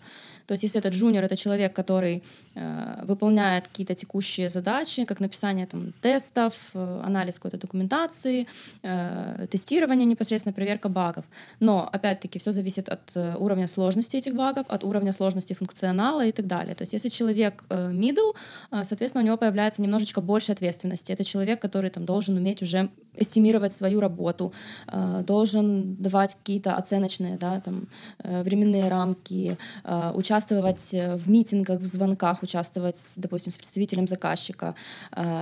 то 0.48 0.54
есть 0.54 0.64
если 0.64 0.80
этот 0.80 0.94
джуниор— 0.94 1.24
это 1.26 1.36
человек, 1.36 1.74
который 1.74 2.24
э, 2.56 3.04
выполняет 3.04 3.68
какие-то 3.68 3.96
текущие 3.96 4.50
задачи, 4.50 5.04
как 5.06 5.20
написание 5.20 5.68
там, 5.68 5.94
тестов, 6.02 6.54
э, 6.74 7.02
анализ 7.06 7.36
какой-то 7.36 7.58
документации, 7.58 8.48
э, 8.82 9.48
тестирование 9.52 10.06
непосредственно, 10.06 10.54
проверка 10.54 10.90
багов. 10.90 11.26
Но, 11.60 11.90
опять-таки, 11.92 12.40
все 12.40 12.52
зависит 12.54 12.88
от 12.90 13.12
э, 13.16 13.36
уровня 13.38 13.68
сложности 13.68 14.16
этих 14.16 14.36
багов, 14.36 14.66
от 14.70 14.84
уровня 14.84 15.12
сложности 15.12 15.54
функционала 15.54 16.26
и 16.26 16.32
так 16.32 16.48
далее. 16.48 16.76
То 16.76 16.84
есть 16.84 16.94
если 16.94 17.10
человек 17.10 17.66
э, 17.70 17.92
middle, 17.92 18.34
э, 18.72 18.84
соответственно, 18.84 19.24
у 19.24 19.28
него 19.28 19.38
появляется 19.38 19.82
немножечко 19.82 20.22
больше 20.22 20.54
ответственности. 20.54 21.12
Это 21.12 21.26
человек, 21.26 21.62
который 21.62 21.90
там, 21.90 22.06
должен 22.06 22.38
уметь 22.38 22.62
уже 22.62 22.90
эстимировать 23.16 23.74
свою 23.74 24.00
работу, 24.00 24.54
э, 24.88 25.24
должен 25.28 25.96
давать 25.96 26.36
какие-то 26.36 26.76
оценочные 26.76 27.38
да, 27.38 27.60
там, 27.60 27.88
э, 28.24 28.44
временные 28.44 28.88
рамки, 28.88 29.58
э, 29.84 30.12
участвовать 30.16 30.37
в 30.46 31.30
митингах, 31.30 31.80
в 31.80 31.86
звонках, 31.86 32.44
участвовать, 32.44 33.02
допустим, 33.16 33.52
с 33.52 33.58
представителем 33.58 34.08
заказчика. 34.08 34.76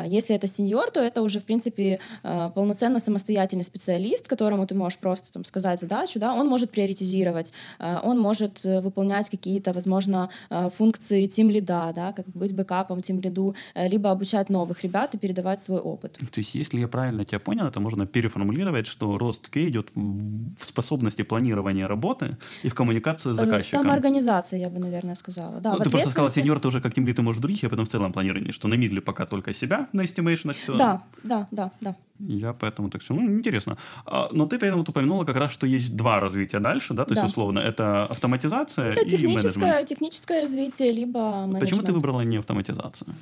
Если 0.05 0.35
это 0.35 0.47
сеньор, 0.47 0.91
то 0.91 0.99
это 0.99 1.21
уже, 1.21 1.39
в 1.39 1.43
принципе, 1.43 1.99
полноценно 2.21 2.99
самостоятельный 2.99 3.63
специалист, 3.63 4.27
которому 4.27 4.65
ты 4.67 4.75
можешь 4.75 4.99
просто 4.99 5.31
там, 5.33 5.43
сказать 5.43 5.79
задачу, 5.79 6.19
да, 6.19 6.33
он 6.33 6.47
может 6.47 6.71
приоритизировать, 6.71 7.53
он 7.79 8.19
может 8.19 8.63
выполнять 8.63 9.29
какие-то, 9.29 9.73
возможно, 9.73 10.29
функции 10.73 11.25
тим 11.25 11.49
лида, 11.49 11.91
да, 11.95 12.13
как 12.13 12.27
быть 12.29 12.53
бэкапом 12.53 13.01
тим 13.01 13.19
лиду, 13.21 13.55
либо 13.75 14.11
обучать 14.11 14.49
новых 14.49 14.83
ребят 14.83 15.15
и 15.15 15.17
передавать 15.17 15.59
свой 15.59 15.79
опыт. 15.79 16.13
То 16.13 16.39
есть, 16.39 16.55
если 16.55 16.79
я 16.79 16.87
правильно 16.87 17.25
тебя 17.25 17.39
понял, 17.39 17.65
это 17.67 17.79
можно 17.79 18.07
переформулировать, 18.07 18.87
что 18.87 19.17
рост 19.17 19.49
К 19.49 19.57
идет 19.57 19.91
в 19.95 20.63
способности 20.63 21.23
планирования 21.23 21.87
работы 21.87 22.37
и 22.63 22.69
в 22.69 22.75
коммуникацию 22.75 23.35
с 23.35 23.39
э, 23.39 23.45
заказчиком. 23.45 23.81
Самоорганизация, 23.83 24.59
я 24.59 24.69
бы, 24.69 24.79
наверное, 24.85 25.15
сказала. 25.15 25.59
Да, 25.59 25.73
ну, 25.73 25.83
ты 25.83 25.89
просто 25.89 26.09
сказала, 26.09 26.31
сеньор 26.31 26.59
ты 26.59 26.67
уже 26.67 26.81
как 26.81 26.93
тем 26.93 27.05
ты 27.05 27.21
можешь 27.21 27.41
других, 27.41 27.63
я 27.63 27.69
потом 27.69 27.85
в 27.85 27.89
целом 27.89 28.13
планировании, 28.13 28.51
что 28.51 28.67
на 28.67 28.75
мидле 28.75 29.01
пока 29.01 29.25
только 29.25 29.53
себя 29.53 29.87
на 29.93 30.03
estimation 30.03 30.53
все. 30.53 30.77
Да, 30.77 31.01
да, 31.23 31.47
да, 31.51 31.71
да. 31.81 31.95
Я 32.19 32.53
поэтому 32.53 32.89
так 32.89 33.01
все, 33.01 33.13
ну, 33.13 33.21
интересно. 33.39 33.77
А, 34.05 34.29
но 34.31 34.45
ты 34.45 34.57
поэтому 34.57 34.83
упомянула 34.83 35.25
как 35.25 35.35
раз, 35.35 35.51
что 35.51 35.67
есть 35.67 35.95
два 35.95 36.19
развития 36.19 36.59
дальше, 36.59 36.93
да, 36.93 37.03
то 37.03 37.13
есть, 37.13 37.21
да. 37.21 37.27
условно, 37.27 37.59
это 37.59 38.05
автоматизация 38.05 38.91
это 38.91 39.01
и 39.01 39.09
техническое, 39.09 39.59
менеджмент. 39.59 39.89
техническое 39.89 40.41
развитие, 40.41 40.91
либо 40.93 41.19
менеджмент. 41.19 41.59
Почему 41.59 41.81
ты 41.81 41.93
выбрала 41.93 42.21
не 42.21 42.37
автоматизацию? 42.37 43.15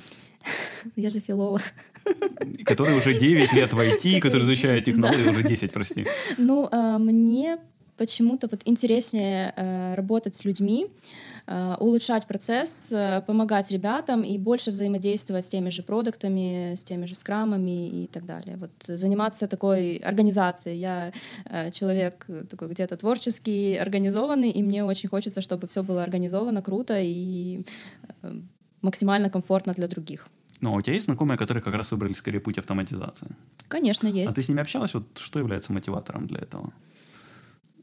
Я 0.96 1.10
же 1.10 1.20
филолог. 1.20 1.62
Который 2.64 2.96
уже 2.96 3.18
9 3.18 3.52
лет 3.52 3.72
в 3.72 3.78
IT, 3.78 4.20
который 4.20 4.42
изучает 4.42 4.84
технологии, 4.90 5.28
уже 5.28 5.42
10, 5.42 5.72
прости. 5.72 6.06
Ну, 6.38 6.68
а, 6.70 6.98
мне 6.98 7.58
почему-то 7.96 8.48
вот 8.50 8.62
интереснее 8.64 9.52
э, 9.56 9.94
работать 9.94 10.34
с 10.34 10.44
людьми, 10.44 10.88
улучшать 11.46 12.26
процесс, 12.26 12.88
э, 12.90 13.20
помогать 13.26 13.70
ребятам 13.70 14.22
и 14.22 14.38
больше 14.38 14.70
взаимодействовать 14.70 15.44
с 15.44 15.48
теми 15.48 15.70
же 15.70 15.82
продуктами, 15.82 16.74
с 16.74 16.84
теми 16.84 17.04
же 17.06 17.14
скрамами 17.14 18.04
и 18.04 18.06
так 18.06 18.24
далее. 18.24 18.56
Вот 18.56 18.70
заниматься 18.86 19.46
такой 19.46 19.96
организацией. 19.96 20.78
Я 20.78 21.12
человек 21.70 22.26
такой 22.48 22.68
где-то 22.68 22.96
творческий, 22.96 23.76
организованный, 23.76 24.50
и 24.50 24.62
мне 24.62 24.84
очень 24.84 25.08
хочется, 25.08 25.40
чтобы 25.40 25.68
все 25.68 25.82
было 25.82 26.02
организовано 26.02 26.62
круто 26.62 26.98
и 26.98 27.64
максимально 28.80 29.30
комфортно 29.30 29.74
для 29.74 29.88
других. 29.88 30.28
Ну, 30.60 30.72
а 30.72 30.76
у 30.76 30.80
тебя 30.80 30.94
есть 30.94 31.06
знакомые, 31.06 31.36
которые 31.36 31.62
как 31.62 31.74
раз 31.74 31.90
выбрали 31.90 32.14
скорее 32.14 32.40
путь 32.40 32.58
автоматизации? 32.58 33.36
Конечно, 33.68 34.06
есть. 34.06 34.32
А 34.32 34.34
ты 34.34 34.42
с 34.42 34.48
ними 34.48 34.62
общалась? 34.62 34.94
Вот 34.94 35.04
что 35.16 35.38
является 35.38 35.72
мотиватором 35.72 36.26
для 36.26 36.38
этого? 36.38 36.72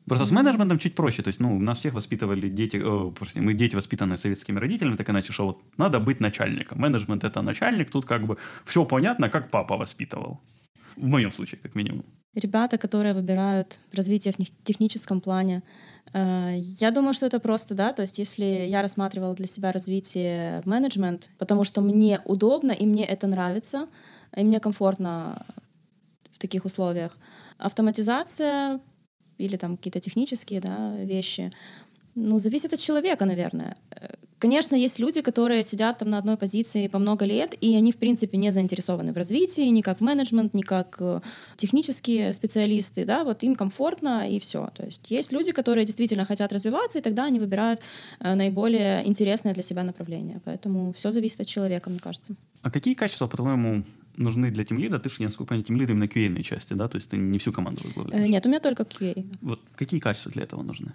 Просто 0.06 0.26
с 0.26 0.32
менеджментом 0.32 0.80
чуть 0.80 0.96
проще. 0.96 1.24
То 1.24 1.30
есть, 1.30 1.40
ну, 1.40 1.60
нас 1.60 1.78
всех 1.78 1.94
воспитывали 1.94 2.50
дети, 2.50 2.78
о, 2.78 3.12
прости, 3.12 3.40
мы 3.40 3.54
дети, 3.54 3.76
воспитанные 3.76 4.18
советскими 4.18 4.60
родителями, 4.60 4.96
так 4.96 5.10
иначе, 5.10 5.32
что 5.32 5.46
вот 5.46 5.62
надо 5.78 6.00
быть 6.00 6.20
начальником. 6.20 6.80
Менеджмент— 6.80 7.24
это 7.26 7.42
начальник, 7.42 7.90
тут 7.90 8.06
как 8.06 8.26
бы 8.26 8.38
все 8.66 8.86
понятно, 8.86 9.30
как 9.30 9.50
папа 9.50 9.78
воспитывал. 9.78 10.40
В 10.96 11.08
моем 11.08 11.32
случае, 11.32 11.60
как 11.62 11.76
минимум. 11.76 12.04
Ребята, 12.34 12.78
которые 12.78 13.14
выбирают 13.14 13.80
развитие 13.94 14.34
в 14.34 14.64
техническом 14.64 15.22
плане, 15.22 15.64
э, 16.14 16.58
я 16.58 16.92
думаю, 16.92 17.14
что 17.14 17.26
это 17.26 17.40
просто, 17.40 17.76
да, 17.76 17.94
то 17.94 18.02
есть 18.02 18.20
если 18.20 18.46
я 18.46 18.82
рассматривала 18.82 19.36
для 19.36 19.48
себя 19.48 19.72
развитие 19.72 20.62
менеджмент, 20.66 21.30
потому 21.38 21.64
что 21.64 21.82
мне 21.82 22.22
удобно 22.26 22.72
и 22.72 22.86
мне 22.86 23.06
это 23.06 23.28
нравится, 23.28 23.88
и 24.36 24.44
мне 24.44 24.60
комфортно 24.60 25.46
в 26.32 26.40
таких 26.40 26.66
условиях. 26.66 27.18
Автоматизация 27.58 28.80
или 29.42 29.58
там 29.58 29.78
какие-то 29.78 30.00
технические 30.00 30.62
да, 30.62 30.96
вещи. 30.98 31.52
Ну, 32.16 32.40
зависит 32.40 32.74
от 32.74 32.80
человека, 32.80 33.26
наверное. 33.26 33.76
Конечно, 34.42 34.76
есть 34.76 34.98
люди, 34.98 35.22
которые 35.22 35.62
сидят 35.62 36.00
там 36.00 36.10
на 36.10 36.18
одной 36.18 36.36
позиции 36.36 36.88
по 36.88 36.98
много 36.98 37.26
лет, 37.26 37.54
и 37.62 37.76
они, 37.76 37.92
в 37.92 37.98
принципе, 37.98 38.38
не 38.40 38.52
заинтересованы 38.52 39.14
в 39.14 39.18
развитии, 39.18 39.70
ни 39.70 39.82
как 39.82 40.02
менеджмент, 40.02 40.56
ни 40.56 40.64
как 40.64 40.98
э, 41.00 41.20
технические 41.58 42.34
специалисты, 42.34 43.06
да, 43.06 43.24
вот 43.24 43.44
им 43.44 43.56
комфортно 43.56 44.28
и 44.28 44.40
все. 44.40 44.72
То 44.76 44.84
есть 44.84 45.12
есть 45.12 45.32
люди, 45.32 45.52
которые 45.52 45.86
действительно 45.86 46.26
хотят 46.26 46.52
развиваться, 46.52 46.98
и 46.98 47.02
тогда 47.04 47.26
они 47.26 47.40
выбирают 47.40 47.82
э, 48.20 48.34
наиболее 48.34 49.08
интересное 49.08 49.54
для 49.54 49.62
себя 49.62 49.84
направление. 49.84 50.42
Поэтому 50.44 50.92
все 50.92 51.12
зависит 51.12 51.42
от 51.42 51.48
человека, 51.48 51.92
мне 51.92 52.00
кажется. 52.00 52.36
А 52.64 52.72
какие 52.72 52.96
качества, 52.96 53.28
по-твоему, 53.28 53.84
нужны 54.18 54.52
для 54.52 54.64
тимлида? 54.64 55.00
Ты 55.00 55.10
же, 55.10 55.24
насколько 55.24 55.50
понимаю, 55.50 55.66
тимлид 55.66 55.90
именно 55.90 56.06
QA 56.06 56.42
части, 56.44 56.74
да? 56.74 56.88
То 56.88 56.98
есть 56.98 57.10
ты 57.10 57.18
не 57.18 57.38
всю 57.38 57.52
команду 57.52 57.82
возглавляешь? 57.84 58.30
Нет, 58.30 58.46
у 58.46 58.50
меня 58.50 58.60
только 58.60 58.84
QA. 58.84 59.26
Вот 59.42 59.60
какие 59.76 60.00
качества 60.00 60.32
для 60.32 60.44
этого 60.44 60.64
нужны? 60.64 60.94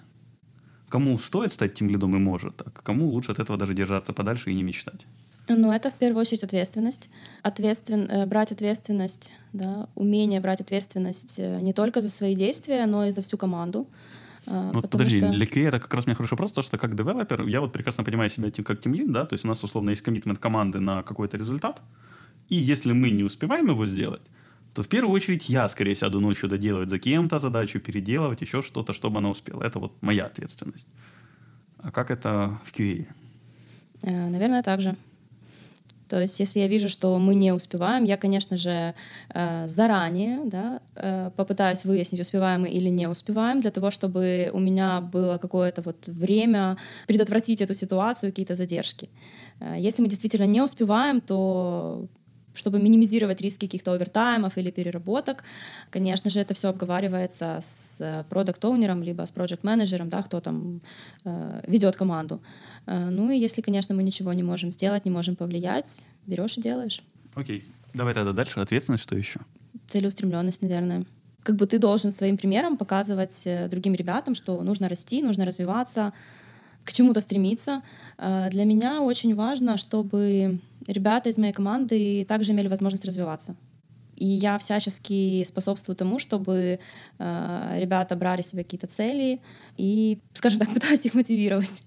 Кому 0.89 1.19
стоит 1.19 1.53
стать 1.53 1.75
тем 1.75 1.89
лидом 1.89 2.15
и 2.15 2.19
может, 2.19 2.63
а 2.63 2.71
кому 2.71 3.09
лучше 3.09 3.33
от 3.33 3.41
этого 3.41 3.59
даже 3.59 3.75
держаться 3.75 4.13
подальше 4.13 4.51
и 4.51 4.55
не 4.55 4.63
мечтать? 4.63 5.07
Ну, 5.49 5.73
это 5.73 5.91
в 5.91 5.95
первую 5.95 6.21
очередь 6.21 6.45
ответственность. 6.45 7.09
Ответствен... 7.43 8.11
Э, 8.11 8.27
брать 8.27 8.53
ответственность, 8.53 9.33
да, 9.53 9.89
умение 9.95 10.41
брать 10.41 10.61
ответственность 10.61 11.37
э, 11.39 11.61
не 11.61 11.73
только 11.73 12.01
за 12.01 12.09
свои 12.09 12.35
действия, 12.35 12.87
но 12.87 13.07
и 13.07 13.11
за 13.11 13.23
всю 13.23 13.37
команду. 13.37 13.87
Ну, 14.47 14.81
подожди, 14.81 15.19
что... 15.19 15.31
для 15.31 15.45
QA 15.45 15.69
это 15.69 15.81
как 15.81 15.93
раз 15.93 16.07
мне 16.07 16.15
хороший 16.15 16.33
вопрос, 16.33 16.51
потому 16.51 16.65
что 16.65 16.79
как 16.79 16.95
девелопер 16.95 17.47
я 17.47 17.61
вот 17.61 17.73
прекрасно 17.73 18.05
понимаю 18.05 18.31
себя 18.31 18.51
как 18.65 18.81
тимлид, 18.81 19.11
да, 19.11 19.27
то 19.27 19.35
есть 19.35 19.45
у 19.45 19.49
нас 19.49 19.63
условно 19.65 19.91
есть 19.91 20.03
коммитмент 20.03 20.39
команды 20.39 20.79
на 20.79 21.03
какой-то 21.03 21.37
результат, 21.37 21.83
и 22.49 22.57
если 22.57 22.93
мы 22.93 23.11
не 23.11 23.25
успеваем 23.25 23.67
его 23.69 23.87
сделать, 23.87 24.23
то 24.75 24.83
в 24.83 24.89
первую 24.89 25.15
очередь 25.15 25.49
я, 25.49 25.69
скорее 25.69 25.95
сяду 25.95 26.21
ночью 26.21 26.49
доделывать 26.49 26.91
за 26.91 26.99
кем-то 26.99 27.39
задачу, 27.39 27.81
переделывать 27.81 28.43
еще 28.43 28.61
что-то, 28.61 28.93
чтобы 28.93 29.19
она 29.19 29.31
успела. 29.31 29.63
Это 29.63 29.79
вот 29.79 29.93
моя 30.03 30.27
ответственность. 30.27 30.87
А 31.79 31.91
как 31.91 32.11
это 32.11 32.61
в 32.65 32.73
QA? 32.79 33.07
Э, 34.03 34.29
наверное, 34.29 34.63
так 34.63 34.81
же. 34.81 34.97
То 36.09 36.21
есть, 36.21 36.41
если 36.41 36.61
я 36.61 36.69
вижу, 36.69 36.89
что 36.89 37.19
мы 37.19 37.35
не 37.35 37.53
успеваем, 37.53 38.05
я, 38.05 38.17
конечно 38.17 38.57
же, 38.57 38.95
э, 39.35 39.67
заранее 39.67 40.41
да, 40.45 40.81
э, 40.95 41.31
попытаюсь 41.37 41.85
выяснить, 41.85 42.21
успеваем 42.21 42.63
мы 42.63 42.69
или 42.69 42.91
не 42.91 43.09
успеваем, 43.09 43.61
для 43.61 43.71
того, 43.71 43.91
чтобы 43.91 44.51
у 44.53 44.61
меня 44.61 45.01
было 45.01 45.39
какое-то 45.39 45.83
вот 45.83 46.07
время 46.07 46.77
предотвратить 47.07 47.61
эту 47.61 47.75
ситуацию, 47.75 48.31
какие-то 48.31 48.55
задержки. 48.55 49.09
Если 49.79 50.03
мы 50.03 50.09
действительно 50.09 50.47
не 50.47 50.61
успеваем, 50.61 51.21
то 51.21 52.07
чтобы 52.57 52.79
минимизировать 52.79 53.41
риски 53.41 53.67
каких-то 53.67 53.93
овертаймов 53.93 54.59
или 54.59 54.71
переработок. 54.71 55.45
Конечно 55.91 56.31
же, 56.31 56.41
это 56.41 56.55
все 56.55 56.69
обговаривается 56.69 57.61
с 57.63 58.25
продукт-оунером, 58.29 59.03
либо 59.03 59.25
с 59.25 59.31
проект-менеджером, 59.31 60.09
да, 60.09 60.23
кто 60.23 60.41
там 60.41 60.81
э, 61.25 61.63
ведет 61.67 61.97
команду. 61.97 62.41
Э, 62.87 63.11
ну 63.11 63.31
и 63.31 63.39
если, 63.39 63.63
конечно, 63.63 63.95
мы 63.95 64.03
ничего 64.03 64.33
не 64.33 64.43
можем 64.43 64.71
сделать, 64.71 65.05
не 65.05 65.11
можем 65.11 65.37
повлиять, 65.37 66.07
берешь 66.27 66.59
и 66.59 66.61
делаешь. 66.61 67.03
Окей. 67.35 67.65
Давай 67.95 68.15
тогда 68.15 68.33
дальше. 68.33 68.61
Ответственность, 68.61 69.05
что 69.05 69.17
еще? 69.17 69.41
Целеустремленность, 69.89 70.63
наверное 70.63 71.05
как 71.47 71.55
бы 71.55 71.67
ты 71.67 71.79
должен 71.79 72.11
своим 72.11 72.37
примером 72.37 72.77
показывать 72.77 73.43
э, 73.47 73.69
другим 73.69 73.95
ребятам, 73.95 74.35
что 74.35 74.61
нужно 74.63 74.89
расти, 74.89 75.23
нужно 75.23 75.45
развиваться, 75.45 76.13
к 76.87 76.93
чему-то 76.93 77.21
стремиться. 77.21 77.83
Э, 78.17 78.49
для 78.51 78.65
меня 78.65 79.03
очень 79.03 79.35
важно, 79.35 79.77
чтобы 79.77 80.61
ребята 80.87 81.29
из 81.29 81.37
моей 81.37 81.53
команды 81.53 82.25
также 82.25 82.53
имели 82.53 82.69
возможность 82.69 83.05
развиваться. 83.05 83.57
И 84.15 84.25
я 84.25 84.57
всячески 84.57 85.45
способствую 85.45 85.97
тому, 85.97 86.19
чтобы 86.19 86.79
э, 87.19 87.79
ребята 87.79 88.17
брали 88.17 88.41
себе 88.41 88.63
какие-то 88.63 88.87
цели 88.87 89.41
и, 89.77 90.19
скажем 90.33 90.61
так, 90.61 90.71
пытаюсь 90.75 91.05
их 91.05 91.15
мотивировать 91.15 91.83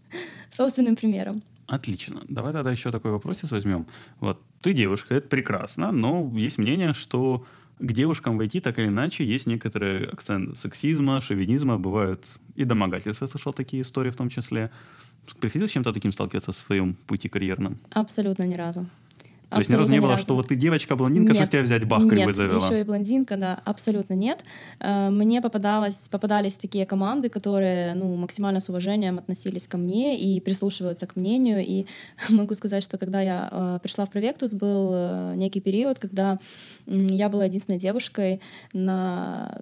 собственным 0.56 0.96
примером. 0.96 1.42
Отлично. 1.66 2.22
Давай 2.28 2.52
тогда 2.52 2.70
еще 2.70 2.90
такой 2.90 3.10
вопросец 3.10 3.50
возьмем. 3.50 3.86
Вот 4.20 4.40
ты 4.60 4.72
девушка, 4.72 5.14
это 5.14 5.28
прекрасно, 5.28 5.92
но 5.92 6.30
есть 6.34 6.58
мнение, 6.58 6.92
что 6.92 7.44
к 7.78 7.92
девушкам 7.92 8.38
войти 8.38 8.60
так 8.60 8.78
или 8.78 8.86
иначе 8.86 9.24
есть 9.24 9.46
некоторый 9.46 10.04
акцент 10.04 10.56
сексизма, 10.56 11.20
шовинизма, 11.20 11.78
бывают 11.78 12.36
и 12.54 12.64
домогательства, 12.64 13.26
слышал 13.26 13.52
такие 13.52 13.82
истории 13.82 14.10
в 14.10 14.16
том 14.16 14.28
числе. 14.28 14.70
Приходилось 15.40 15.70
с 15.70 15.74
чем-то 15.74 15.92
таким 15.92 16.12
сталкиваться 16.12 16.52
в 16.52 16.56
своем 16.56 16.94
пути 17.06 17.28
карьерном? 17.28 17.78
Абсолютно 17.90 18.44
ни 18.44 18.54
разу. 18.54 18.86
То 19.54 19.60
есть 19.60 19.70
ни 19.70 19.74
разу 19.76 19.92
не 19.92 20.00
было, 20.00 20.16
что 20.16 20.34
вот 20.34 20.48
ты 20.48 20.56
девочка-блондинка, 20.56 21.34
что 21.34 21.46
тебя 21.46 21.62
взять 21.62 21.84
бах 21.86 22.08
кривой 22.08 22.32
завела? 22.32 22.66
еще 22.66 22.80
и 22.80 22.84
блондинка, 22.84 23.36
да, 23.36 23.60
абсолютно 23.64 24.14
нет. 24.14 24.44
Э, 24.80 25.10
мне 25.10 25.40
попадалось, 25.40 26.08
попадались 26.10 26.56
такие 26.56 26.86
команды, 26.86 27.28
которые 27.28 27.94
ну, 27.94 28.16
максимально 28.16 28.60
с 28.60 28.68
уважением 28.68 29.18
относились 29.18 29.68
ко 29.68 29.78
мне 29.78 30.18
и 30.18 30.40
прислушиваются 30.40 31.06
к 31.06 31.16
мнению. 31.16 31.64
И 31.64 31.86
могу 32.28 32.54
сказать, 32.54 32.82
что 32.82 32.98
когда 32.98 33.20
я 33.20 33.48
э, 33.50 33.78
пришла 33.82 34.04
в 34.04 34.10
Провектус, 34.10 34.52
был 34.52 34.90
э, 34.92 35.34
некий 35.36 35.60
период, 35.60 35.98
когда 35.98 36.38
я 36.86 37.28
была 37.28 37.46
единственной 37.46 37.78
девушкой 37.78 38.40
на 38.72 39.60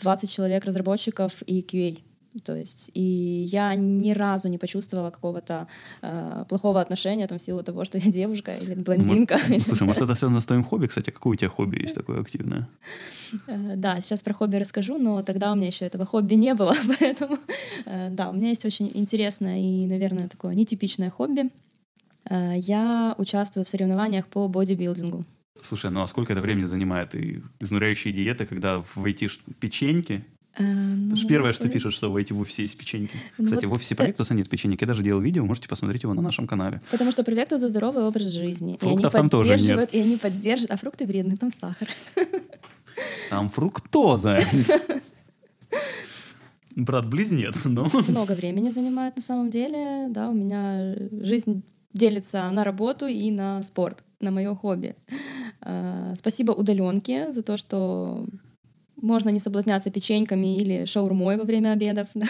20 0.00 0.30
человек 0.30 0.64
разработчиков 0.64 1.42
и 1.42 1.60
QA. 1.60 1.98
То 2.44 2.56
есть, 2.56 2.90
и 2.94 3.02
я 3.50 3.74
ни 3.74 4.12
разу 4.12 4.48
не 4.48 4.58
почувствовала 4.58 5.10
какого-то 5.10 5.66
э, 6.00 6.44
плохого 6.48 6.80
отношения 6.80 7.26
там, 7.26 7.38
в 7.38 7.42
силу 7.42 7.62
того, 7.62 7.84
что 7.84 7.98
я 7.98 8.10
девушка 8.10 8.54
или 8.54 8.74
блондинка. 8.74 9.38
Может, 9.48 9.66
слушай, 9.66 9.82
может, 9.82 10.02
это 10.02 10.14
связано 10.14 10.40
с 10.40 10.46
твоим 10.46 10.64
хобби, 10.64 10.86
кстати? 10.86 11.10
Какое 11.10 11.32
у 11.32 11.36
тебя 11.36 11.50
хобби 11.50 11.82
есть 11.82 11.94
такое 11.94 12.20
активное? 12.20 12.68
Э, 13.46 13.76
да, 13.76 14.00
сейчас 14.00 14.20
про 14.20 14.32
хобби 14.32 14.56
расскажу, 14.56 14.98
но 14.98 15.22
тогда 15.22 15.52
у 15.52 15.56
меня 15.56 15.66
еще 15.66 15.84
этого 15.84 16.06
хобби 16.06 16.34
не 16.34 16.54
было, 16.54 16.74
поэтому 17.00 17.38
э, 17.84 18.08
да, 18.10 18.30
у 18.30 18.32
меня 18.32 18.48
есть 18.48 18.64
очень 18.64 18.90
интересное 18.94 19.58
и, 19.60 19.86
наверное, 19.86 20.28
такое 20.28 20.54
нетипичное 20.54 21.10
хобби. 21.10 21.50
Э, 22.30 22.54
я 22.56 23.14
участвую 23.18 23.64
в 23.64 23.68
соревнованиях 23.68 24.26
по 24.26 24.48
бодибилдингу. 24.48 25.24
Слушай, 25.60 25.90
ну 25.90 26.02
а 26.02 26.06
сколько 26.06 26.32
это 26.32 26.40
времени 26.40 26.64
занимает? 26.64 27.14
И 27.14 27.42
изнуряющие 27.60 28.12
диеты, 28.12 28.46
когда 28.46 28.82
войти 28.94 29.28
печеньки, 29.60 30.24
а, 30.54 30.62
ну, 30.62 31.08
это 31.08 31.16
же 31.16 31.26
первое, 31.26 31.52
что 31.52 31.68
пишут, 31.68 31.94
что 31.94 32.10
войти 32.10 32.34
в 32.34 32.40
офисе 32.40 32.62
есть 32.62 32.76
печеньки. 32.76 33.16
Ну, 33.38 33.44
Кстати, 33.46 33.64
вот 33.64 33.72
в 33.72 33.76
офисе 33.76 33.94
Провектуса 33.94 34.34
нет 34.34 34.50
печенек. 34.50 34.80
Я 34.82 34.86
даже 34.86 35.02
делал 35.02 35.20
видео, 35.20 35.44
можете 35.46 35.68
посмотреть 35.68 36.02
его 36.02 36.12
на 36.12 36.20
нашем 36.20 36.46
канале. 36.46 36.80
Потому 36.90 37.10
что 37.10 37.24
Провектус 37.24 37.60
за 37.60 37.68
здоровый 37.68 38.04
образ 38.04 38.26
жизни. 38.32 38.76
Фруктов 38.80 39.12
там 39.12 39.30
тоже 39.30 39.56
нет. 39.56 39.94
И 39.94 40.00
они 40.00 40.16
поддерживают, 40.16 40.70
а 40.72 40.76
фрукты 40.76 41.06
вредные, 41.06 41.36
там 41.36 41.50
сахар. 41.50 41.88
Там 43.30 43.48
фруктоза. 43.48 44.40
Брат-близнец, 46.76 47.64
но... 47.64 47.88
Много 48.08 48.32
времени 48.32 48.68
занимает 48.68 49.16
на 49.16 49.22
самом 49.22 49.50
деле. 49.50 50.08
Да, 50.10 50.28
у 50.28 50.34
меня 50.34 50.94
жизнь 51.22 51.62
делится 51.94 52.50
на 52.50 52.62
работу 52.62 53.06
и 53.06 53.30
на 53.30 53.62
спорт, 53.62 54.04
на 54.20 54.30
мое 54.30 54.54
хобби. 54.54 54.94
А, 55.62 56.14
спасибо 56.14 56.52
удаленке 56.52 57.32
за 57.32 57.42
то, 57.42 57.56
что 57.56 58.26
можно 59.02 59.28
не 59.28 59.40
соблазняться 59.40 59.90
печеньками 59.90 60.56
или 60.56 60.86
шаурмой 60.86 61.36
во 61.36 61.44
время 61.44 61.72
обедов. 61.72 62.08
Да? 62.14 62.26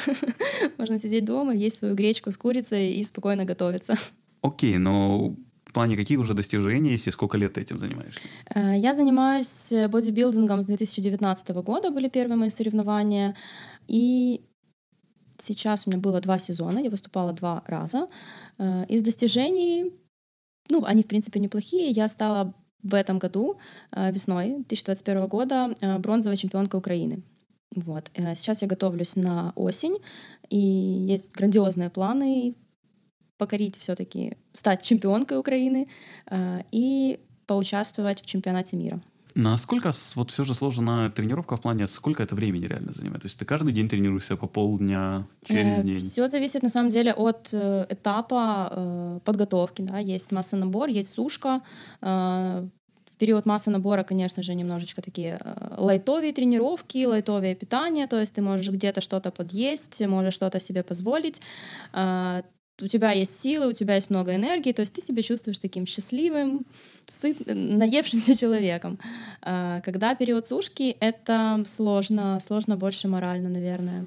Можно 0.79 0.99
сидеть 0.99 1.25
дома, 1.25 1.55
есть 1.55 1.79
свою 1.79 1.95
гречку 1.95 2.31
с 2.31 2.39
курицей 2.39 2.95
и 2.95 3.05
спокойно 3.05 3.45
готовиться. 3.45 3.95
Окей, 4.41 4.79
но 4.79 5.35
в 5.65 5.73
плане 5.73 5.97
каких 5.97 6.19
уже 6.19 6.35
достижений 6.35 6.93
есть 6.93 7.07
и 7.07 7.11
сколько 7.11 7.37
лет 7.37 7.53
ты 7.53 7.61
этим 7.61 7.79
занимаешься? 7.79 8.27
Э, 8.55 8.79
я 8.79 8.95
занимаюсь 8.95 9.73
бодибилдингом 9.91 10.63
с 10.63 10.67
2019 10.67 11.51
года, 11.63 11.91
были 11.91 12.09
первые 12.09 12.37
мои 12.37 12.49
соревнования. 12.49 13.37
И 13.87 14.41
сейчас 15.39 15.87
у 15.87 15.91
меня 15.91 16.01
было 16.01 16.21
два 16.21 16.39
сезона, 16.39 16.79
я 16.79 16.91
выступала 16.91 17.33
два 17.33 17.63
раза. 17.67 18.09
Э, 18.59 18.87
из 18.89 19.03
достижений, 19.03 19.93
ну, 20.71 20.85
они, 20.85 21.03
в 21.03 21.07
принципе, 21.07 21.41
неплохие. 21.41 21.91
Я 21.91 22.09
стала 22.09 22.55
в 22.83 22.95
этом 22.95 23.18
году, 23.18 23.59
э, 23.92 24.11
весной 24.11 24.64
2021 24.68 25.27
года, 25.27 25.75
э, 25.81 25.99
бронзовая 25.99 26.37
чемпионка 26.37 26.77
Украины. 26.77 27.23
Вот. 27.75 28.11
Э, 28.14 28.35
сейчас 28.35 28.62
я 28.62 28.68
готовлюсь 28.68 29.16
на 29.16 29.53
осень, 29.55 29.99
и 30.51 30.59
есть 30.59 31.35
грандиозные 31.37 31.90
планы 31.90 32.55
покорить 33.38 33.77
все-таки, 33.77 34.37
стать 34.53 34.83
чемпионкой 34.83 35.38
Украины 35.38 35.88
и 36.71 37.18
поучаствовать 37.47 38.23
в 38.23 38.27
чемпионате 38.27 38.77
мира. 38.77 39.01
Насколько 39.35 39.90
вот 40.14 40.31
все 40.31 40.45
же 40.45 40.55
сложена 40.55 41.11
тренировка 41.11 41.57
в 41.57 41.61
плане, 41.61 41.87
сколько 41.87 42.23
это 42.23 42.35
времени 42.35 42.66
реально 42.66 42.92
занимает? 42.92 43.23
То 43.23 43.27
есть 43.27 43.38
ты 43.38 43.45
каждый 43.45 43.73
день 43.73 43.88
тренируешься 43.88 44.37
по 44.37 44.47
полдня, 44.47 45.27
через 45.45 45.83
день? 45.83 45.99
Все 45.99 46.29
зависит 46.29 46.62
на 46.62 46.68
самом 46.68 46.88
деле 46.88 47.12
от 47.12 47.53
этапа 47.53 49.21
подготовки. 49.25 49.83
Да? 49.83 49.99
Есть 49.99 50.33
масса 50.33 50.57
набор, 50.57 50.88
есть 50.88 51.14
сушка, 51.14 51.62
в 53.12 53.16
период 53.18 53.47
массы 53.47 53.71
набора, 53.71 54.03
конечно 54.03 54.42
же, 54.42 54.55
немножечко 54.55 55.03
такие 55.03 55.38
э, 55.40 55.75
лайтовые 55.77 56.33
тренировки, 56.33 57.05
лайтовое 57.05 57.55
питание, 57.55 58.07
то 58.07 58.18
есть 58.18 58.35
ты 58.35 58.42
можешь 58.42 58.71
где-то 58.71 59.01
что-то 59.01 59.31
подъесть, 59.31 60.07
можешь 60.07 60.35
что-то 60.35 60.59
себе 60.59 60.83
позволить, 60.83 61.40
э, 61.92 62.42
у 62.83 62.87
тебя 62.87 63.12
есть 63.12 63.40
силы, 63.40 63.68
у 63.68 63.73
тебя 63.73 63.95
есть 63.95 64.11
много 64.11 64.35
энергии, 64.35 64.73
то 64.73 64.81
есть 64.81 64.92
ты 64.92 65.01
себя 65.01 65.23
чувствуешь 65.23 65.59
таким 65.59 65.87
счастливым, 65.87 66.66
сыт, 67.07 67.38
наевшимся 67.47 68.37
человеком. 68.40 68.99
Э, 69.42 69.81
когда 69.85 70.14
период 70.14 70.47
сушки, 70.47 70.97
это 71.01 71.62
сложно, 71.66 72.38
сложно 72.40 72.77
больше 72.77 73.09
морально, 73.09 73.49
наверное. 73.49 74.07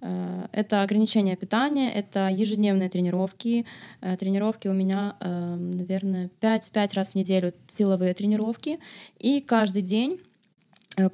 Э, 0.00 0.46
это 0.52 0.82
ограничение 0.82 1.36
питания, 1.36 1.92
это 1.92 2.28
ежедневные 2.28 2.88
тренировки. 2.88 3.66
Э, 4.00 4.16
тренировки 4.16 4.68
у 4.68 4.72
меня, 4.72 5.16
наверное, 5.20 6.30
5, 6.40 6.72
5 6.72 6.94
раз 6.94 7.12
в 7.12 7.14
неделю 7.14 7.52
силовые 7.66 8.14
тренировки. 8.14 8.78
И 9.18 9.40
каждый 9.40 9.82
день 9.82 10.18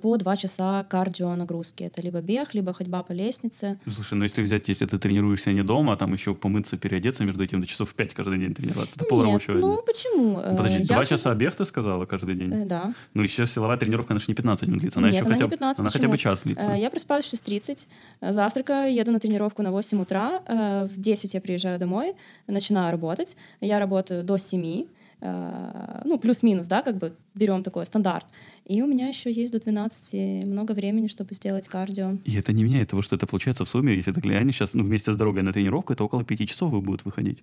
по 0.00 0.16
два 0.16 0.36
часа 0.36 0.84
кардио 0.84 1.34
нагрузки. 1.36 1.84
Это 1.84 2.02
либо 2.02 2.20
бег, 2.20 2.54
либо 2.54 2.72
ходьба 2.72 3.02
по 3.02 3.12
лестнице. 3.12 3.78
Слушай, 3.92 4.14
ну 4.14 4.24
если 4.24 4.42
взять, 4.42 4.68
если 4.68 4.86
ты 4.86 4.98
тренируешься 4.98 5.52
не 5.52 5.62
дома, 5.62 5.92
а 5.92 5.96
там 5.96 6.12
еще 6.12 6.34
помыться, 6.34 6.76
переодеться 6.76 7.24
между 7.24 7.42
этим 7.44 7.60
до 7.60 7.66
часов 7.66 7.94
пять 7.94 8.14
каждый 8.14 8.38
день 8.38 8.54
тренироваться, 8.54 8.96
это 8.96 9.04
полрабочего 9.04 9.54
ну 9.54 9.82
почему? 9.82 10.40
Ну, 10.40 10.56
подожди, 10.56 10.80
Я 10.80 10.86
два 10.86 11.04
часа 11.04 11.34
бег 11.34 11.54
ты 11.54 11.64
сказала 11.64 12.06
каждый 12.06 12.34
день? 12.34 12.52
Э, 12.52 12.64
да. 12.64 12.94
Ну 13.14 13.22
еще 13.22 13.46
силовая 13.46 13.76
тренировка, 13.76 14.12
она 14.12 14.20
же 14.20 14.26
не 14.28 14.34
15 14.34 14.68
минут 14.68 14.80
длится, 14.80 14.98
она 14.98 15.08
Нет, 15.08 15.16
еще 15.16 15.24
она 15.24 15.34
хотя, 15.34 15.44
не 15.44 15.50
15, 15.50 15.80
она 15.80 15.90
хотя 15.90 16.08
бы 16.08 16.18
час 16.18 16.42
длится. 16.42 16.70
Э, 16.70 16.80
я 16.80 16.90
просыпаюсь 16.90 17.24
в 17.24 17.32
6.30, 17.32 17.86
завтракаю, 18.32 18.94
еду 18.94 19.12
на 19.12 19.20
тренировку 19.20 19.62
на 19.62 19.70
8 19.70 20.00
утра, 20.00 20.42
в 20.48 21.00
10 21.00 21.34
я 21.34 21.40
приезжаю 21.40 21.78
домой, 21.78 22.14
начинаю 22.46 22.90
работать. 22.90 23.36
Я 23.60 23.78
работаю 23.78 24.24
до 24.24 24.36
7, 24.38 24.86
ну, 25.20 26.18
плюс-минус, 26.18 26.68
да, 26.68 26.82
как 26.82 26.96
бы 26.96 27.16
берем 27.34 27.62
такой 27.62 27.84
стандарт. 27.86 28.26
И 28.64 28.82
у 28.82 28.86
меня 28.86 29.08
еще 29.08 29.32
есть 29.32 29.52
до 29.52 29.58
12 29.58 30.44
много 30.44 30.72
времени, 30.72 31.08
чтобы 31.08 31.34
сделать 31.34 31.68
кардио. 31.68 32.18
И 32.24 32.36
это 32.36 32.52
не 32.52 32.64
меняет 32.64 32.90
того, 32.90 33.02
что 33.02 33.16
это 33.16 33.26
получается 33.26 33.64
в 33.64 33.68
сумме, 33.68 33.94
если 33.94 34.12
ты 34.12 34.20
глянешь 34.20 34.54
сейчас 34.54 34.74
ну, 34.74 34.84
вместе 34.84 35.12
с 35.12 35.16
дорогой 35.16 35.42
на 35.42 35.52
тренировку, 35.52 35.92
это 35.92 36.04
около 36.04 36.24
5 36.24 36.48
часов 36.48 36.72
вы 36.72 36.80
будут 36.80 37.04
выходить. 37.04 37.42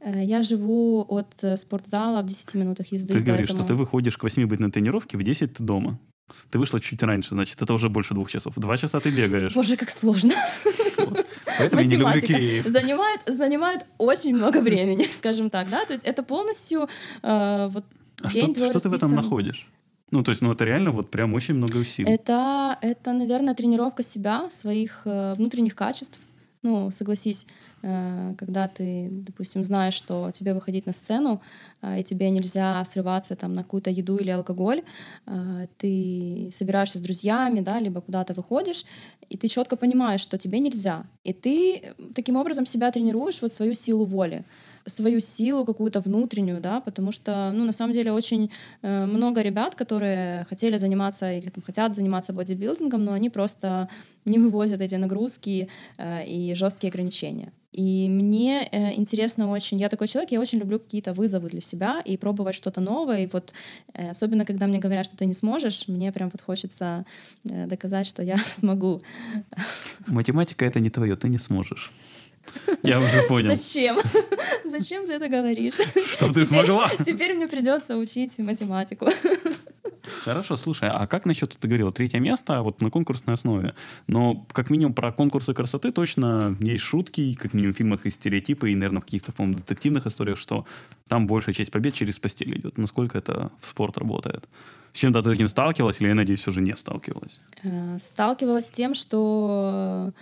Э, 0.00 0.24
я 0.24 0.42
живу 0.42 1.04
от 1.08 1.42
э, 1.42 1.56
спортзала 1.56 2.22
в 2.22 2.26
10 2.26 2.54
минутах 2.54 2.92
езды. 2.92 3.12
Ты 3.14 3.20
говоришь, 3.20 3.48
поэтому... 3.48 3.66
что 3.66 3.68
ты 3.68 3.74
выходишь 3.74 4.16
к 4.16 4.22
8 4.22 4.46
быть 4.46 4.60
на 4.60 4.70
тренировке, 4.70 5.18
в 5.18 5.22
10 5.22 5.52
ты 5.52 5.64
дома. 5.64 5.98
Ты 6.50 6.58
вышла 6.58 6.80
чуть 6.80 7.02
раньше, 7.02 7.30
значит, 7.30 7.60
это 7.60 7.74
уже 7.74 7.88
больше 7.88 8.14
двух 8.14 8.30
часов. 8.30 8.54
Два 8.56 8.76
часа 8.76 9.00
ты 9.00 9.10
бегаешь. 9.10 9.54
Боже, 9.54 9.76
как 9.76 9.90
сложно. 9.90 10.34
Поэтому 11.58 11.82
я 11.82 11.88
не 11.88 11.96
люблю 11.96 12.20
Киев. 12.20 12.66
Занимает, 12.66 13.20
занимает 13.26 13.84
очень 13.98 14.34
много 14.34 14.60
времени, 14.60 15.08
скажем 15.18 15.50
так, 15.50 15.68
да, 15.68 15.84
то 15.84 15.92
есть 15.92 16.04
это 16.04 16.22
полностью 16.22 16.88
э, 17.22 17.68
вот 17.70 17.84
а 18.22 18.28
что, 18.28 18.54
что 18.54 18.80
ты 18.80 18.88
в 18.88 18.94
этом 18.94 19.14
находишь? 19.14 19.66
Ну, 20.10 20.24
то 20.24 20.30
есть, 20.30 20.42
ну, 20.42 20.52
это 20.52 20.64
реально 20.64 20.90
вот 20.90 21.10
прям 21.10 21.34
очень 21.34 21.54
много 21.54 21.76
усилий. 21.76 22.10
Это, 22.10 22.76
это 22.80 23.12
наверное, 23.12 23.54
тренировка 23.54 24.02
себя, 24.02 24.50
своих 24.50 25.02
э, 25.04 25.34
внутренних 25.34 25.76
качеств. 25.76 26.18
Ну, 26.62 26.90
согласись, 26.90 27.46
э, 27.82 28.34
когда 28.36 28.68
ты, 28.68 29.08
допустим, 29.10 29.64
знаешь, 29.64 29.94
что 29.94 30.30
тебе 30.30 30.52
выходить 30.52 30.84
на 30.86 30.92
сцену, 30.92 31.40
э, 31.80 32.00
и 32.00 32.02
тебе 32.04 32.28
нельзя 32.30 32.84
срываться 32.84 33.34
там 33.34 33.54
на 33.54 33.62
какую-то 33.62 33.90
еду 33.90 34.18
или 34.18 34.30
алкоголь, 34.30 34.82
э, 35.26 35.66
ты 35.78 36.50
собираешься 36.52 36.98
с 36.98 37.00
друзьями, 37.00 37.60
да, 37.60 37.80
либо 37.80 38.02
куда-то 38.02 38.34
выходишь, 38.34 38.84
и 39.30 39.38
ты 39.38 39.48
четко 39.48 39.76
понимаешь, 39.76 40.20
что 40.20 40.36
тебе 40.36 40.58
нельзя. 40.58 41.04
И 41.24 41.32
ты 41.32 41.94
таким 42.14 42.36
образом 42.36 42.66
себя 42.66 42.90
тренируешь, 42.92 43.40
вот 43.40 43.52
свою 43.52 43.72
силу 43.74 44.04
воли 44.04 44.44
свою 44.90 45.20
силу 45.20 45.64
какую-то 45.64 46.00
внутреннюю, 46.00 46.60
да, 46.60 46.80
потому 46.80 47.12
что, 47.12 47.50
ну, 47.52 47.64
на 47.64 47.72
самом 47.72 47.92
деле 47.92 48.12
очень 48.12 48.50
э, 48.82 49.06
много 49.06 49.42
ребят, 49.42 49.74
которые 49.74 50.44
хотели 50.48 50.78
заниматься 50.78 51.30
или 51.32 51.48
там, 51.48 51.62
хотят 51.64 51.94
заниматься 51.94 52.32
бодибилдингом, 52.32 53.04
но 53.04 53.12
они 53.12 53.30
просто 53.30 53.88
не 54.24 54.38
вывозят 54.38 54.80
эти 54.80 54.96
нагрузки 54.96 55.68
э, 55.98 56.26
и 56.26 56.54
жесткие 56.54 56.90
ограничения. 56.90 57.52
И 57.72 58.08
мне 58.08 58.68
э, 58.72 58.94
интересно 58.94 59.50
очень, 59.50 59.78
я 59.78 59.88
такой 59.88 60.08
человек, 60.08 60.32
я 60.32 60.40
очень 60.40 60.58
люблю 60.58 60.80
какие-то 60.80 61.12
вызовы 61.12 61.48
для 61.48 61.60
себя 61.60 62.02
и 62.04 62.16
пробовать 62.16 62.56
что-то 62.56 62.80
новое. 62.80 63.24
И 63.24 63.28
вот 63.32 63.54
э, 63.94 64.10
особенно, 64.10 64.44
когда 64.44 64.66
мне 64.66 64.80
говорят, 64.80 65.06
что 65.06 65.16
ты 65.16 65.24
не 65.24 65.34
сможешь, 65.34 65.86
мне 65.86 66.10
прям 66.10 66.30
вот 66.30 66.40
хочется 66.40 67.04
э, 67.44 67.66
доказать, 67.66 68.06
что 68.06 68.22
я 68.22 68.38
смогу. 68.58 69.02
Математика— 70.08 70.64
это 70.66 70.80
не 70.80 70.90
твое, 70.90 71.14
ты 71.14 71.28
не 71.28 71.38
сможешь. 71.38 71.92
Я 72.82 72.98
уже 72.98 73.22
понял. 73.28 73.54
Зачем? 73.54 73.96
Зачем 74.64 75.06
ты 75.06 75.12
это 75.12 75.28
говоришь? 75.28 75.74
Что 76.12 76.32
ты 76.32 76.44
смогла? 76.44 76.90
Теперь 77.04 77.34
мне 77.34 77.48
придется 77.48 77.96
учить 77.96 78.38
математику. 78.38 79.08
Хорошо, 80.24 80.56
слушай, 80.56 80.88
а 80.88 81.06
как 81.06 81.24
насчет, 81.24 81.56
ты 81.58 81.68
говорила, 81.68 81.92
третье 81.92 82.18
место 82.18 82.62
вот 82.62 82.80
на 82.80 82.90
конкурсной 82.90 83.34
основе? 83.34 83.74
Но 84.06 84.46
как 84.52 84.70
минимум 84.70 84.94
про 84.94 85.12
конкурсы 85.12 85.54
красоты 85.54 85.92
точно 85.92 86.56
есть 86.60 86.82
шутки, 86.82 87.34
как 87.34 87.54
минимум 87.54 87.74
в 87.74 87.76
фильмах 87.76 88.06
и 88.06 88.10
стереотипы, 88.10 88.70
и, 88.70 88.74
наверное, 88.74 89.00
в 89.00 89.04
каких-то, 89.04 89.32
по 89.32 89.46
детективных 89.46 90.06
историях, 90.06 90.38
что 90.38 90.66
там 91.08 91.26
большая 91.26 91.54
часть 91.54 91.70
побед 91.70 91.94
через 91.94 92.18
постель 92.18 92.56
идет. 92.58 92.78
Насколько 92.78 93.18
это 93.18 93.50
в 93.60 93.66
спорт 93.66 93.98
работает? 93.98 94.48
С 94.92 94.98
чем-то 94.98 95.22
ты 95.22 95.30
таким 95.30 95.48
сталкивалась 95.48 96.00
или, 96.00 96.08
я 96.08 96.14
надеюсь, 96.14 96.40
все 96.40 96.50
же 96.50 96.60
не 96.60 96.76
сталкивалась? 96.76 97.40
Э, 97.62 97.98
сталкивалась 98.00 98.66
с 98.66 98.70
тем, 98.70 98.94
что 98.94 100.12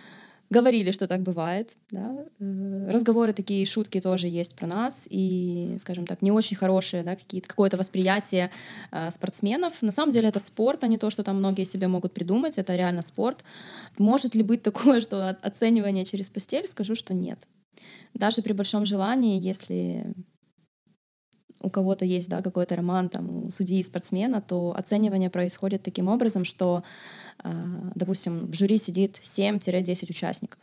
говорили, 0.50 0.90
что 0.90 1.06
так 1.06 1.22
бывает. 1.22 1.76
Да? 1.90 2.24
Э, 2.40 2.90
разговоры 2.90 3.32
такие, 3.32 3.66
шутки 3.66 4.00
тоже 4.00 4.28
есть 4.28 4.54
про 4.54 4.66
нас, 4.66 5.06
и, 5.10 5.76
скажем 5.78 6.06
так, 6.06 6.22
не 6.22 6.32
очень 6.32 6.56
хорошие, 6.56 7.02
да, 7.02 7.16
какое-то 7.46 7.76
восприятие 7.76 8.50
э, 8.90 9.10
спортсменов. 9.10 9.82
На 9.82 9.92
самом 9.92 10.12
деле 10.12 10.28
это 10.28 10.38
спорт, 10.38 10.84
а 10.84 10.88
не 10.88 10.98
то, 10.98 11.10
что 11.10 11.22
там 11.22 11.36
многие 11.36 11.64
себе 11.64 11.88
могут 11.88 12.12
придумать, 12.12 12.58
это 12.58 12.76
реально 12.76 13.02
спорт. 13.02 13.44
Может 13.98 14.34
ли 14.34 14.42
быть 14.42 14.62
такое, 14.62 15.00
что 15.02 15.36
оценивание 15.42 16.04
через 16.04 16.30
постель? 16.30 16.66
Скажу, 16.66 16.94
что 16.94 17.14
нет. 17.14 17.46
Даже 18.14 18.42
при 18.42 18.52
большом 18.52 18.86
желании, 18.86 19.40
если 19.40 20.14
у 21.60 21.70
кого-то 21.70 22.04
есть 22.04 22.28
да, 22.28 22.42
какой-то 22.42 22.76
роман 22.76 23.08
там, 23.08 23.46
у 23.46 23.50
судьи 23.50 23.82
спортсмена, 23.82 24.40
то 24.40 24.74
оценивание 24.76 25.30
происходит 25.30 25.82
таким 25.82 26.08
образом, 26.08 26.44
что, 26.44 26.82
а, 27.38 27.90
допустим, 27.94 28.46
в 28.46 28.54
жюри 28.54 28.78
сидит 28.78 29.18
7-10 29.20 30.10
участников. 30.10 30.60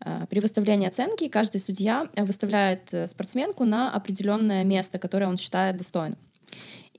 А, 0.00 0.26
при 0.26 0.40
выставлении 0.40 0.88
оценки 0.88 1.28
каждый 1.28 1.60
судья 1.60 2.08
выставляет 2.16 2.92
э, 2.92 3.06
спортсменку 3.06 3.64
на 3.64 3.92
определенное 3.92 4.64
место, 4.64 4.98
которое 4.98 5.26
он 5.26 5.36
считает 5.36 5.76
достойным. 5.76 6.18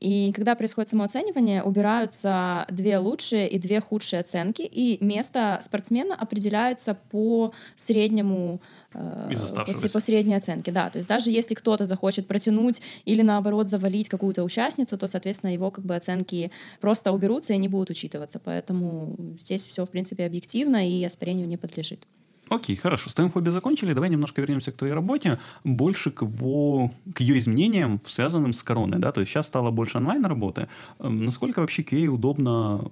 И 0.01 0.31
когда 0.33 0.55
происходит 0.55 0.89
самооценивание, 0.89 1.61
убираются 1.61 2.65
две 2.69 2.97
лучшие 2.97 3.47
и 3.47 3.59
две 3.59 3.79
худшие 3.79 4.21
оценки, 4.21 4.63
и 4.63 4.97
место 5.03 5.59
спортсмена 5.61 6.15
определяется 6.15 6.95
по 6.95 7.53
среднему 7.75 8.61
э, 8.93 9.33
по, 9.81 9.89
по 9.89 9.99
средней 9.99 10.35
оценке, 10.35 10.71
да. 10.71 10.89
То 10.89 10.97
есть 10.97 11.09
даже 11.09 11.29
если 11.31 11.53
кто-то 11.53 11.85
захочет 11.85 12.27
протянуть 12.27 12.81
или 13.05 13.21
наоборот 13.21 13.69
завалить 13.69 14.09
какую-то 14.09 14.43
участницу, 14.43 14.97
то, 14.97 15.07
соответственно, 15.07 15.53
его 15.53 15.71
как 15.71 15.85
бы 15.85 15.95
оценки 15.95 16.51
просто 16.79 17.11
уберутся 17.11 17.53
и 17.53 17.57
не 17.57 17.67
будут 17.67 17.89
учитываться. 17.89 18.39
Поэтому 18.39 19.15
здесь 19.39 19.67
все, 19.67 19.85
в 19.85 19.89
принципе, 19.91 20.25
объективно 20.25 20.87
и 20.87 21.03
оспорению 21.03 21.47
не 21.47 21.57
подлежит. 21.57 22.07
Окей, 22.51 22.75
хорошо. 22.75 23.09
С 23.09 23.13
твоим 23.13 23.31
хобби 23.31 23.49
закончили. 23.49 23.93
Давай 23.93 24.09
немножко 24.09 24.41
вернемся 24.41 24.73
к 24.73 24.75
твоей 24.75 24.93
работе. 24.93 25.39
Больше 25.63 26.11
к, 26.11 26.23
его, 26.23 26.91
к 27.13 27.21
ее 27.21 27.37
изменениям, 27.37 28.01
связанным 28.05 28.51
с 28.51 28.61
короной. 28.61 28.99
Да? 28.99 29.13
То 29.13 29.21
есть 29.21 29.31
сейчас 29.31 29.47
стало 29.47 29.71
больше 29.71 29.99
онлайн-работы. 29.99 30.67
Эм, 30.99 31.23
насколько 31.23 31.61
вообще 31.61 31.83
Кей 31.83 32.09
удобно 32.09 32.91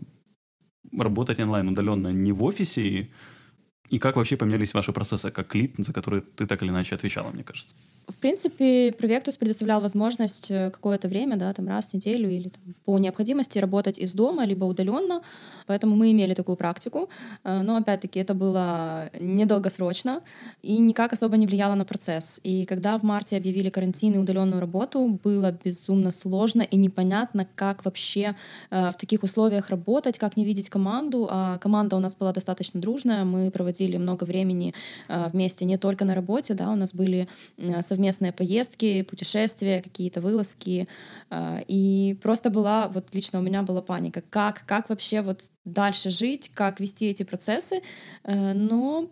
работать 0.98 1.42
онлайн 1.42 1.68
удаленно, 1.68 2.08
не 2.08 2.32
в 2.32 2.42
офисе? 2.46 3.10
И 3.90 4.00
как 4.00 4.16
вообще 4.16 4.38
поменялись 4.38 4.74
ваши 4.74 4.94
процессы 4.94 5.32
как 5.32 5.56
лид, 5.56 5.76
за 5.78 5.94
которые 5.94 6.22
ты 6.22 6.46
так 6.46 6.62
или 6.62 6.70
иначе 6.70 6.96
отвечала, 6.96 7.32
мне 7.32 7.44
кажется? 7.44 7.76
В 8.10 8.16
принципе, 8.16 8.92
Провектус 8.98 9.38
предоставлял 9.38 9.82
возможность 9.82 10.50
э, 10.50 10.72
какое-то 10.72 11.08
время, 11.08 11.38
да, 11.38 11.54
там 11.54 11.68
раз 11.68 11.90
в 11.90 11.94
неделю 11.94 12.30
или 12.30 12.50
там, 12.50 12.74
по 12.86 12.98
необходимости 12.98 13.60
работать 13.60 14.00
из 14.00 14.14
дома, 14.14 14.46
либо 14.46 14.66
удаленно. 14.66 15.22
Поэтому 15.68 15.96
мы 15.96 16.12
имели 16.12 16.34
такую 16.34 16.56
практику. 16.56 17.10
Э, 17.44 17.62
но 17.62 17.76
опять-таки 17.76 18.20
это 18.20 18.34
было 18.34 19.12
недолгосрочно 19.20 20.22
и 20.64 20.80
никак 20.80 21.14
особо 21.14 21.38
не 21.38 21.46
влияло 21.46 21.76
на 21.76 21.86
процесс. 21.86 22.40
И 22.44 22.66
когда 22.66 22.98
в 22.98 23.04
марте 23.04 23.38
объявили 23.38 23.70
карантин 23.70 24.16
и 24.16 24.18
удаленную 24.18 24.60
работу, 24.60 25.20
было 25.24 25.56
безумно 25.64 26.10
сложно 26.10 26.64
и 26.64 26.78
непонятно, 26.78 27.48
как 27.54 27.86
вообще 27.86 28.36
э, 28.72 28.90
в 28.90 28.98
таких 28.98 29.22
условиях 29.22 29.70
работать, 29.70 30.18
как 30.18 30.36
не 30.36 30.46
видеть 30.46 30.70
команду. 30.70 31.28
А 31.30 31.60
команда 31.60 31.96
у 31.96 32.00
нас 32.00 32.16
была 32.16 32.34
достаточно 32.34 32.82
дружная. 32.82 33.24
Мы 33.24 33.52
проводили 33.52 33.98
много 33.98 34.24
времени 34.24 34.74
вместе 35.08 35.66
не 35.66 35.78
только 35.78 36.06
на 36.06 36.16
работе, 36.16 36.54
да, 36.56 36.72
у 36.72 36.76
нас 36.76 36.94
были 36.94 37.28
совместные 37.82 37.99
совместные 38.00 38.32
поездки, 38.32 39.02
путешествия, 39.02 39.82
какие-то 39.82 40.22
вылазки. 40.22 40.88
А, 41.30 41.60
и 41.68 42.18
просто 42.24 42.50
была, 42.50 42.88
вот 42.88 43.14
лично 43.14 43.40
у 43.40 43.42
меня 43.42 43.62
была 43.62 43.82
паника, 43.82 44.22
как, 44.22 44.64
как 44.66 44.90
вообще 44.90 45.22
вот 45.22 45.42
дальше 45.66 46.10
жить, 46.10 46.50
как 46.54 46.80
вести 46.80 47.08
эти 47.08 47.24
процессы. 47.24 47.82
Э, 48.24 48.54
но, 48.54 49.10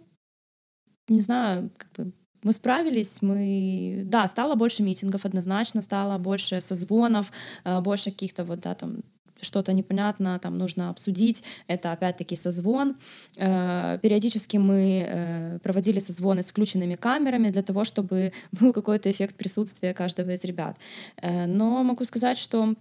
не 1.10 1.20
знаю, 1.20 1.70
как 1.78 1.92
бы 1.92 2.14
мы 2.44 2.54
справились, 2.54 3.22
мы, 3.22 4.04
да, 4.06 4.26
стало 4.30 4.56
больше 4.56 4.84
митингов 4.84 5.26
однозначно, 5.26 5.82
стало 5.82 6.18
больше 6.18 6.62
созвонов, 6.62 7.32
э, 7.66 7.82
больше 7.82 8.12
каких-то 8.12 8.46
вот, 8.46 8.62
да, 8.62 8.74
там, 8.74 9.04
что-то 9.42 9.74
непонятно, 9.74 10.40
там 10.40 10.58
нужно 10.58 10.90
обсудить. 10.90 11.44
Это 11.68 11.92
опять-таки 11.92 12.36
созвон. 12.36 12.96
Э, 13.36 14.00
периодически 14.02 14.58
мы 14.58 15.06
э, 15.08 15.60
проводили 15.60 16.00
созвоны 16.00 16.42
с 16.42 16.50
включенными 16.50 16.96
камерами 16.96 17.50
для 17.50 17.62
того, 17.62 17.84
чтобы 17.84 18.34
был 18.60 18.74
какой-то 18.74 19.10
эффект 19.12 19.36
присутствия 19.36 19.94
каждого 19.94 20.32
из 20.32 20.44
ребят. 20.44 20.78
Э, 21.22 21.46
но 21.46 21.84
могу 21.84 22.04
сказать, 22.04 22.38
что 22.38 22.76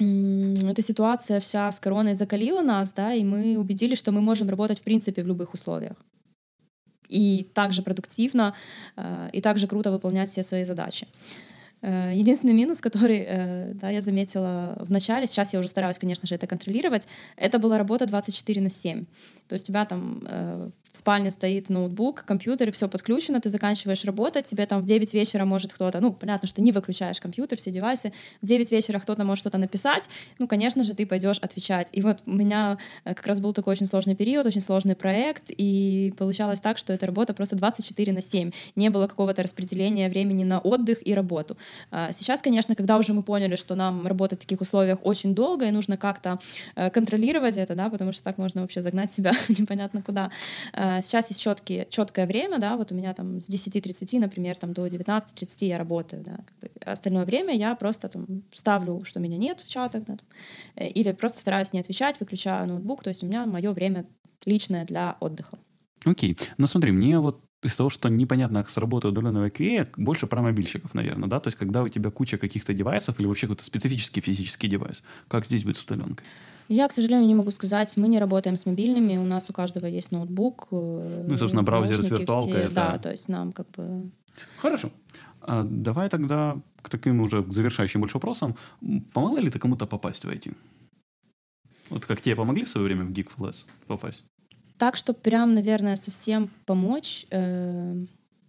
эта 0.00 0.80
ситуация 0.80 1.40
вся 1.40 1.72
с 1.72 1.80
короной 1.80 2.14
закалила 2.14 2.62
нас, 2.62 2.92
да, 2.92 3.14
и 3.14 3.24
мы 3.24 3.58
убедились, 3.58 3.98
что 3.98 4.12
мы 4.12 4.20
можем 4.20 4.48
работать 4.48 4.78
в 4.78 4.82
принципе 4.82 5.24
в 5.24 5.26
любых 5.26 5.54
условиях. 5.54 5.96
и 7.08 7.48
также 7.52 7.82
продуктивно, 7.82 8.54
и 9.32 9.40
также 9.40 9.66
круто 9.66 9.90
выполнять 9.90 10.30
все 10.30 10.42
свои 10.42 10.64
задачи. 10.64 11.08
Э, 11.80 12.12
единственный 12.14 12.54
минус, 12.54 12.80
который 12.80 13.24
э, 13.26 13.72
да, 13.74 13.90
я 13.90 14.00
заметила 14.00 14.76
в 14.80 14.90
начале, 14.90 15.26
сейчас 15.26 15.52
я 15.52 15.60
уже 15.60 15.68
стараюсь, 15.68 15.98
конечно 15.98 16.26
же, 16.26 16.34
это 16.34 16.46
контролировать, 16.46 17.06
это 17.36 17.58
была 17.58 17.78
работа 17.78 18.06
24 18.06 18.60
на 18.60 18.70
7. 18.70 19.04
То 19.48 19.52
есть 19.52 19.64
у 19.64 19.68
тебя 19.68 19.84
там 19.84 20.22
э, 20.26 20.70
в 20.98 21.00
спальне 21.00 21.30
стоит 21.30 21.68
ноутбук, 21.68 22.24
компьютер, 22.24 22.70
и 22.70 22.72
все 22.72 22.88
подключено, 22.88 23.40
ты 23.40 23.50
заканчиваешь 23.50 24.04
работать, 24.04 24.46
тебе 24.46 24.66
там 24.66 24.82
в 24.82 24.84
9 24.84 25.14
вечера 25.14 25.44
может 25.44 25.72
кто-то, 25.72 26.00
ну, 26.00 26.12
понятно, 26.12 26.48
что 26.48 26.60
не 26.60 26.72
выключаешь 26.72 27.20
компьютер, 27.20 27.56
все 27.56 27.70
девайсы, 27.70 28.12
в 28.42 28.46
9 28.46 28.72
вечера 28.72 28.98
кто-то 28.98 29.22
может 29.22 29.42
что-то 29.42 29.58
написать, 29.58 30.08
ну, 30.40 30.48
конечно 30.48 30.82
же, 30.82 30.94
ты 30.94 31.06
пойдешь 31.06 31.38
отвечать. 31.38 31.88
И 31.92 32.02
вот 32.02 32.24
у 32.26 32.32
меня 32.32 32.78
как 33.04 33.24
раз 33.28 33.40
был 33.40 33.52
такой 33.52 33.74
очень 33.74 33.86
сложный 33.86 34.16
период, 34.16 34.44
очень 34.44 34.60
сложный 34.60 34.96
проект, 34.96 35.44
и 35.50 36.12
получалось 36.18 36.60
так, 36.60 36.78
что 36.78 36.92
эта 36.92 37.06
работа 37.06 37.32
просто 37.32 37.54
24 37.54 38.12
на 38.12 38.20
7. 38.20 38.50
Не 38.74 38.90
было 38.90 39.06
какого-то 39.06 39.44
распределения 39.44 40.08
времени 40.08 40.42
на 40.42 40.58
отдых 40.58 41.06
и 41.06 41.14
работу. 41.14 41.56
А 41.92 42.10
сейчас, 42.10 42.42
конечно, 42.42 42.74
когда 42.74 42.98
уже 42.98 43.12
мы 43.12 43.22
поняли, 43.22 43.54
что 43.54 43.76
нам 43.76 44.04
работать 44.04 44.40
в 44.40 44.42
таких 44.42 44.60
условиях 44.60 44.98
очень 45.02 45.32
долго, 45.32 45.66
и 45.66 45.70
нужно 45.70 45.96
как-то 45.96 46.40
э, 46.74 46.90
контролировать 46.90 47.56
это, 47.56 47.76
да, 47.76 47.88
потому 47.88 48.10
что 48.12 48.24
так 48.24 48.36
можно 48.36 48.62
вообще 48.62 48.82
загнать 48.82 49.12
себя 49.12 49.32
непонятно 49.48 50.02
куда. 50.02 50.32
А 50.88 51.02
сейчас 51.02 51.28
есть 51.28 51.42
четкие, 51.42 51.86
четкое 51.90 52.26
время, 52.26 52.58
да, 52.58 52.76
вот 52.76 52.92
у 52.92 52.94
меня 52.94 53.12
там 53.12 53.40
с 53.40 53.48
10.30, 53.50 54.18
например, 54.18 54.56
там 54.56 54.72
до 54.72 54.86
19.30 54.86 55.66
я 55.66 55.76
работаю, 55.76 56.22
да. 56.22 56.38
Остальное 56.84 57.26
время 57.26 57.54
я 57.54 57.74
просто 57.74 58.08
там 58.08 58.26
ставлю, 58.52 59.04
что 59.04 59.20
меня 59.20 59.36
нет 59.36 59.60
в 59.60 59.68
чатах, 59.68 60.04
да, 60.04 60.16
э, 60.76 60.88
или 60.88 61.12
просто 61.12 61.40
стараюсь 61.40 61.74
не 61.74 61.80
отвечать, 61.80 62.18
выключаю 62.20 62.66
ноутбук, 62.66 63.02
то 63.02 63.08
есть 63.08 63.22
у 63.22 63.26
меня 63.26 63.44
мое 63.44 63.72
время 63.72 64.06
личное 64.46 64.86
для 64.86 65.16
отдыха. 65.20 65.58
Окей. 66.04 66.32
Okay. 66.32 66.48
Ну 66.56 66.66
смотри, 66.66 66.92
мне 66.92 67.18
вот 67.18 67.42
из 67.62 67.76
того, 67.76 67.90
что 67.90 68.08
непонятно, 68.08 68.60
как 68.60 68.70
сработает 68.70 69.12
удаленного 69.12 69.48
QA, 69.48 69.90
больше 69.96 70.26
про 70.26 70.40
мобильщиков, 70.40 70.94
наверное, 70.94 71.28
да? 71.28 71.40
То 71.40 71.48
есть, 71.48 71.58
когда 71.58 71.82
у 71.82 71.88
тебя 71.88 72.10
куча 72.10 72.38
каких-то 72.38 72.72
девайсов 72.72 73.18
или 73.18 73.26
вообще 73.26 73.46
какой-то 73.46 73.64
специфический 73.64 74.20
физический 74.20 74.68
девайс, 74.68 75.02
как 75.26 75.44
здесь 75.44 75.64
будет 75.64 75.76
с 75.76 75.82
удаленкой? 75.82 76.24
Я, 76.68 76.86
к 76.86 76.92
сожалению, 76.92 77.26
не 77.26 77.34
могу 77.34 77.50
сказать. 77.50 77.96
Мы 77.96 78.08
не 78.08 78.18
работаем 78.18 78.56
с 78.56 78.66
мобильными. 78.66 79.16
У 79.16 79.24
нас 79.24 79.48
у 79.48 79.52
каждого 79.52 79.86
есть 79.86 80.12
ноутбук. 80.12 80.68
Э, 80.70 81.24
ну 81.26 81.34
и, 81.34 81.36
собственно, 81.36 81.62
браузер 81.62 82.02
с 82.02 82.10
виртуалкой. 82.10 82.60
Это... 82.60 82.74
Да, 82.74 82.98
то 82.98 83.10
есть 83.10 83.28
нам 83.28 83.52
как 83.52 83.66
бы... 83.70 84.10
Хорошо. 84.58 84.90
А 85.40 85.62
давай 85.64 86.08
тогда 86.10 86.56
к 86.82 86.90
таким 86.90 87.20
уже 87.20 87.44
завершающим 87.48 88.00
больше 88.00 88.16
вопросам. 88.16 88.54
Помогла 89.12 89.40
ли 89.40 89.50
ты 89.50 89.58
кому-то 89.58 89.86
попасть 89.86 90.24
в 90.24 90.28
IT? 90.28 90.54
Вот 91.90 92.04
как 92.04 92.20
тебе 92.20 92.36
помогли 92.36 92.64
в 92.64 92.68
свое 92.68 92.86
время 92.86 93.04
в 93.04 93.10
GeekFLS 93.10 93.64
попасть? 93.86 94.24
Так, 94.76 94.96
что 94.96 95.14
прям, 95.14 95.54
наверное, 95.54 95.96
совсем 95.96 96.50
помочь, 96.66 97.26
э, 97.30 97.96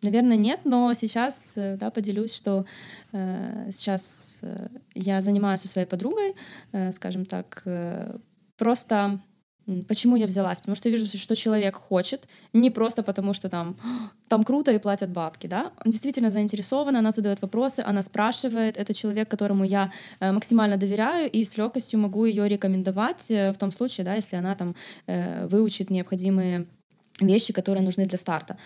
наверное, 0.01 0.38
нет, 0.38 0.62
но 0.63 0.93
сейчас 0.93 1.53
э, 1.55 1.77
да, 1.77 1.89
поделюсь, 1.89 2.33
что 2.35 2.65
э, 3.12 3.69
сейчас 3.71 4.39
э, 4.41 4.67
я 4.95 5.21
занимаюсь 5.21 5.62
со 5.62 5.67
своей 5.67 5.88
подругой, 5.88 6.35
э, 6.71 6.91
скажем 6.91 7.25
так, 7.25 7.62
э, 7.65 8.17
просто 8.57 9.19
Почему 9.88 10.15
я 10.15 10.25
взялась? 10.25 10.59
Потому 10.59 10.75
что 10.75 10.89
я 10.89 10.95
вижу, 10.95 11.05
что 11.17 11.35
человек 11.35 11.75
хочет, 11.75 12.27
не 12.53 12.71
просто 12.71 13.03
потому, 13.03 13.33
что 13.33 13.49
там, 13.49 13.77
там 14.27 14.43
круто 14.43 14.71
и 14.71 14.79
платят 14.79 15.12
бабки, 15.12 15.45
да? 15.45 15.71
Он 15.85 15.91
действительно 15.91 16.31
заинтересован, 16.31 16.95
она 16.95 17.12
задает 17.12 17.41
вопросы, 17.41 17.83
она 17.85 18.01
спрашивает. 18.01 18.77
Это 18.77 18.93
человек, 18.93 19.29
которому 19.29 19.63
я 19.63 19.91
э, 20.19 20.31
максимально 20.31 20.77
доверяю 20.77 21.29
и 21.29 21.43
с 21.43 21.55
легкостью 21.55 21.99
могу 21.99 22.25
ее 22.25 22.47
рекомендовать 22.47 23.29
в 23.29 23.55
том 23.59 23.71
случае, 23.71 24.05
да, 24.05 24.15
если 24.15 24.38
она 24.38 24.55
там 24.55 24.75
выучит 25.05 25.89
необходимые 25.91 26.65
вещи, 27.21 27.53
которые 27.53 27.83
нужны 27.83 28.05
для 28.05 28.17
старта. 28.17 28.57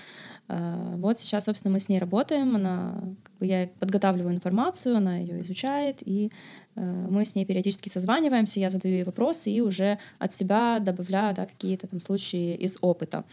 Вот 0.47 1.17
сейчас, 1.17 1.45
собственно, 1.45 1.73
мы 1.73 1.79
с 1.79 1.87
ней 1.87 1.99
работаем. 1.99 2.55
Она, 2.55 3.01
как 3.23 3.33
бы 3.39 3.45
я 3.45 3.69
подготавливаю 3.79 4.35
информацию, 4.35 4.97
она 4.97 5.17
ее 5.17 5.41
изучает, 5.41 5.99
и 6.05 6.31
Э, 6.75 7.07
мы 7.09 7.25
с 7.25 7.35
ней 7.35 7.45
периодически 7.45 7.89
созваниваемся, 7.89 8.59
я 8.59 8.69
задаю 8.69 8.95
ей 8.95 9.03
вопросы 9.03 9.51
и 9.51 9.61
уже 9.61 9.99
от 10.19 10.33
себя 10.33 10.79
добавляю 10.79 11.35
да, 11.35 11.45
какие-то 11.45 11.87
там 11.87 11.99
случаи 11.99 12.55
из 12.55 12.77
опыта. 12.81 13.23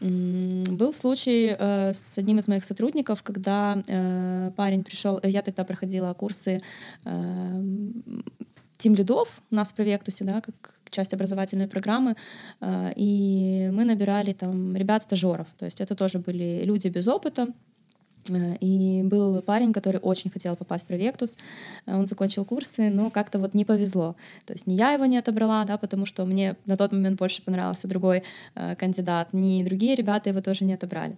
Был 0.00 0.92
случай 0.92 1.56
э, 1.58 1.92
с 1.94 2.18
одним 2.18 2.38
из 2.38 2.48
моих 2.48 2.64
сотрудников, 2.64 3.22
когда 3.22 3.82
э, 3.88 4.50
парень 4.56 4.84
пришел, 4.84 5.20
я 5.22 5.40
тогда 5.40 5.64
проходила 5.64 6.12
курсы 6.14 6.60
э, 7.04 7.62
тим 8.76 8.94
лидов 8.94 9.40
у 9.50 9.54
нас 9.54 9.72
в 9.72 9.74
Провектусе, 9.74 10.24
да, 10.24 10.40
как 10.40 10.74
часть 10.94 11.14
образовательной 11.14 11.66
программы, 11.66 12.16
э, 12.60 12.92
и 12.96 13.70
мы 13.72 13.84
набирали 13.84 14.32
там 14.32 14.76
ребят-стажеров, 14.76 15.48
то 15.58 15.64
есть 15.66 15.80
это 15.80 15.94
тоже 15.94 16.18
были 16.18 16.64
люди 16.64 16.88
без 16.88 17.08
опыта, 17.08 17.46
и 18.30 19.02
был 19.04 19.42
парень, 19.42 19.72
который 19.72 20.00
очень 20.00 20.30
хотел 20.30 20.56
попасть 20.56 20.84
в 20.84 20.88
Провектус. 20.88 21.38
Э, 21.86 21.96
он 21.96 22.06
закончил 22.06 22.44
курсы, 22.44 22.90
но 22.90 23.10
как-то 23.10 23.38
вот 23.38 23.54
не 23.54 23.64
повезло. 23.64 24.16
То 24.46 24.52
есть 24.52 24.66
не 24.66 24.76
я 24.76 24.92
его 24.92 25.06
не 25.06 25.18
отобрала, 25.18 25.64
да, 25.64 25.76
потому 25.76 26.06
что 26.06 26.24
мне 26.24 26.56
на 26.66 26.76
тот 26.76 26.92
момент 26.92 27.18
больше 27.18 27.42
понравился 27.42 27.88
другой 27.88 28.22
э, 28.54 28.76
кандидат, 28.76 29.32
ни 29.32 29.62
другие 29.62 29.94
ребята 29.94 30.30
его 30.30 30.40
тоже 30.40 30.64
не 30.64 30.74
отобрали. 30.74 31.16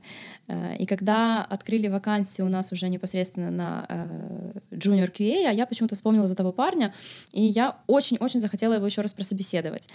Э, 0.48 0.76
и 0.76 0.86
когда 0.86 1.44
открыли 1.44 1.88
вакансию 1.88 2.46
у 2.46 2.50
нас 2.50 2.72
уже 2.72 2.88
непосредственно 2.88 3.50
на 3.50 3.86
э, 3.88 4.52
Junior 4.70 5.10
QA, 5.10 5.54
я 5.54 5.66
почему-то 5.66 5.94
вспомнила 5.94 6.26
за 6.26 6.34
того 6.34 6.52
парня, 6.52 6.94
и 7.32 7.42
я 7.42 7.76
очень-очень 7.86 8.40
захотела 8.40 8.74
его 8.74 8.86
еще 8.86 9.02
раз 9.02 9.14
прособеседовать. 9.14 9.88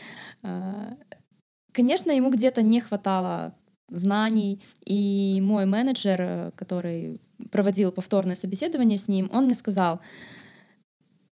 Э, 0.43 0.95
конечно, 1.71 2.11
ему 2.11 2.29
где-то 2.29 2.61
не 2.61 2.81
хватало 2.81 3.53
знаний. 3.91 4.61
И 4.85 5.39
мой 5.41 5.65
менеджер, 5.65 6.21
э, 6.21 6.51
который 6.55 7.21
проводил 7.51 7.91
повторное 7.91 8.35
собеседование 8.35 8.97
с 8.97 9.07
ним, 9.07 9.29
он 9.33 9.45
мне 9.45 9.53
сказал, 9.53 9.99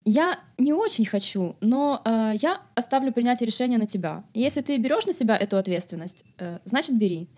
я 0.05 0.39
не 0.57 0.73
очень 0.73 1.05
хочу, 1.05 1.55
но 1.61 2.01
э, 2.05 2.33
я 2.41 2.61
оставлю 2.75 3.11
принятие 3.11 3.47
решения 3.47 3.77
на 3.77 3.87
тебя. 3.87 4.23
если 4.33 4.61
ты 4.61 4.77
берешь 4.77 5.05
на 5.05 5.13
себя 5.13 5.37
эту 5.37 5.57
ответственность, 5.57 6.23
э, 6.37 6.59
значит 6.65 6.97
бери. 6.97 7.29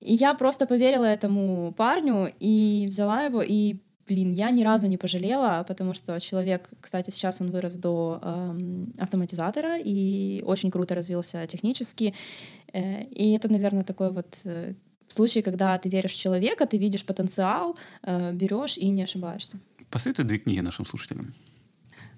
И 0.00 0.14
я 0.14 0.34
просто 0.34 0.66
поверила 0.66 1.04
этому 1.04 1.72
парню 1.72 2.32
и 2.40 2.86
взяла 2.88 3.22
его 3.22 3.42
и 3.42 3.80
блин, 4.06 4.32
я 4.32 4.50
ни 4.50 4.64
разу 4.64 4.86
не 4.86 4.96
пожалела, 4.96 5.64
потому 5.66 5.94
что 5.94 6.18
человек, 6.20 6.68
кстати, 6.80 7.10
сейчас 7.10 7.40
он 7.40 7.50
вырос 7.50 7.76
до 7.76 8.18
э, 8.20 8.84
автоматизатора 8.98 9.78
и 9.78 10.42
очень 10.44 10.70
круто 10.70 10.94
развился 10.94 11.46
технически. 11.46 12.14
Э, 12.72 13.04
и 13.04 13.32
это, 13.32 13.52
наверное, 13.52 13.82
такой 13.82 14.10
вот 14.10 14.40
э, 14.44 14.74
случай, 15.08 15.42
когда 15.42 15.78
ты 15.78 15.88
веришь 15.88 16.12
в 16.12 16.20
человека, 16.20 16.66
ты 16.66 16.78
видишь 16.78 17.04
потенциал, 17.04 17.76
э, 18.02 18.32
берешь 18.32 18.78
и 18.78 18.88
не 18.88 19.02
ошибаешься. 19.02 19.58
Посоветуй 19.90 20.24
две 20.24 20.38
книги 20.38 20.60
нашим 20.60 20.86
слушателям. 20.86 21.32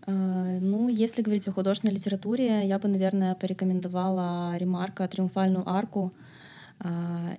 Ну, 0.07 0.91
если 0.91 1.23
говорить 1.23 1.49
о 1.49 1.53
художественной 1.53 1.95
литературе, 1.95 2.67
я 2.67 2.79
бы, 2.79 2.89
наверное, 2.89 3.35
порекомендовала 3.35 4.55
Ремарка 4.59 5.09
«Триумфальную 5.09 5.67
арку». 5.67 6.13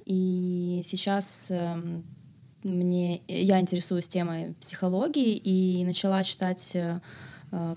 И 0.07 0.81
сейчас 0.83 1.51
uh, 1.51 2.03
мне, 2.63 3.21
я 3.27 3.59
интересуюсь 3.59 4.07
темой 4.07 4.55
психологии 4.59 5.37
и 5.37 5.85
начала 5.85 6.23
читать 6.23 6.75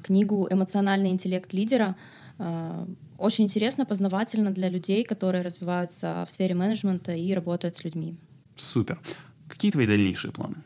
книгу 0.03 0.49
«Эмоциональный 0.51 1.11
интеллект 1.11 1.53
лидера». 1.53 1.95
Э, 2.39 2.87
очень 3.19 3.45
интересно, 3.45 3.85
познавательно 3.85 4.51
для 4.51 4.69
людей, 4.69 5.05
которые 5.05 5.43
развиваются 5.43 6.25
в 6.27 6.31
сфере 6.31 6.55
менеджмента 6.55 7.13
и 7.13 7.33
работают 7.33 7.77
с 7.77 7.85
людьми. 7.85 8.17
Супер. 8.55 9.01
Какие 9.49 9.71
твои 9.71 9.87
дальнейшие 9.87 10.33
планы? 10.33 10.57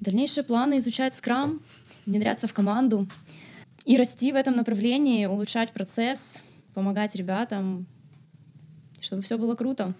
Дальнейшие 0.00 0.44
планы— 0.44 0.78
изучать 0.78 1.14
скрам, 1.14 1.60
внедряться 2.06 2.46
в 2.46 2.52
команду 2.52 3.08
и 3.84 3.96
расти 3.96 4.32
в 4.32 4.34
этом 4.36 4.56
направлении, 4.56 5.26
улучшать 5.26 5.72
процесс, 5.72 6.44
помогать 6.74 7.14
ребятам, 7.14 7.86
чтобы 9.00 9.22
все 9.22 9.38
было 9.38 9.54
круто. 9.54 9.94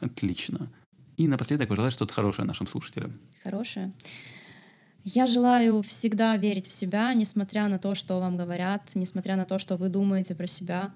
Отлично. 0.00 0.70
И 1.16 1.28
напоследок 1.28 1.68
пожелать 1.68 1.92
что-то 1.92 2.12
хорошее 2.12 2.46
нашим 2.46 2.66
слушателям. 2.66 3.18
Хорошее. 3.42 3.92
Я 5.04 5.26
желаю 5.26 5.82
всегда 5.82 6.34
верить 6.36 6.66
в 6.66 6.72
себя, 6.72 7.12
несмотря 7.12 7.68
на 7.68 7.78
то, 7.78 7.94
что 7.94 8.18
вам 8.20 8.38
говорят, 8.38 8.90
несмотря 8.94 9.36
на 9.36 9.44
то, 9.44 9.58
что 9.58 9.76
вы 9.76 9.90
думаете 9.90 10.34
про 10.34 10.46
себя. 10.46 10.94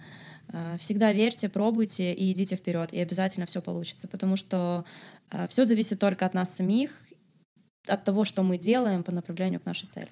Э, 0.50 0.76
всегда 0.78 1.12
верьте, 1.12 1.50
пробуйте 1.50 2.14
и 2.14 2.32
идите 2.32 2.56
вперед, 2.56 2.92
и 2.94 2.98
обязательно 3.00 3.44
все 3.44 3.60
получится, 3.60 4.08
потому 4.08 4.36
что 4.36 4.86
э, 5.30 5.46
все 5.48 5.66
зависит 5.66 5.98
только 6.00 6.24
от 6.24 6.32
нас 6.32 6.56
самих, 6.56 6.90
от 7.86 8.02
того, 8.04 8.24
что 8.24 8.42
мы 8.42 8.56
делаем 8.56 9.02
по 9.02 9.12
направлению 9.12 9.60
к 9.60 9.66
нашей 9.66 9.86
цели. 9.88 10.08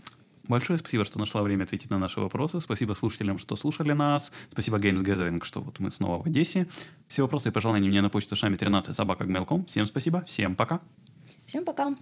Большое 0.47 0.79
спасибо, 0.79 1.05
что 1.05 1.19
нашла 1.19 1.43
время 1.43 1.65
ответить 1.65 1.91
на 1.91 1.99
наши 1.99 2.21
вопросы. 2.21 2.61
Спасибо 2.61 2.93
слушателям, 2.93 3.39
что 3.39 3.57
слушали 3.57 3.93
нас. 3.93 4.31
Спасибо 4.53 4.79
Games 4.79 5.03
Gathering, 5.03 5.43
что 5.43 5.61
вот 5.61 5.81
мы 5.81 5.91
снова 5.91 6.23
в 6.23 6.27
Одессе. 6.27 6.69
Все 7.09 7.23
вопросы 7.23 7.49
и 7.49 7.53
пожелания 7.53 7.89
мне 7.89 8.01
на 8.01 8.11
почту 8.11 8.37
шами 8.37 8.57
13 8.57 8.95
собака 8.95 9.27
Всем 9.67 9.87
спасибо, 9.87 10.23
всем 10.27 10.55
пока. 10.55 10.81
Всем 11.47 11.65
пока. 11.65 11.97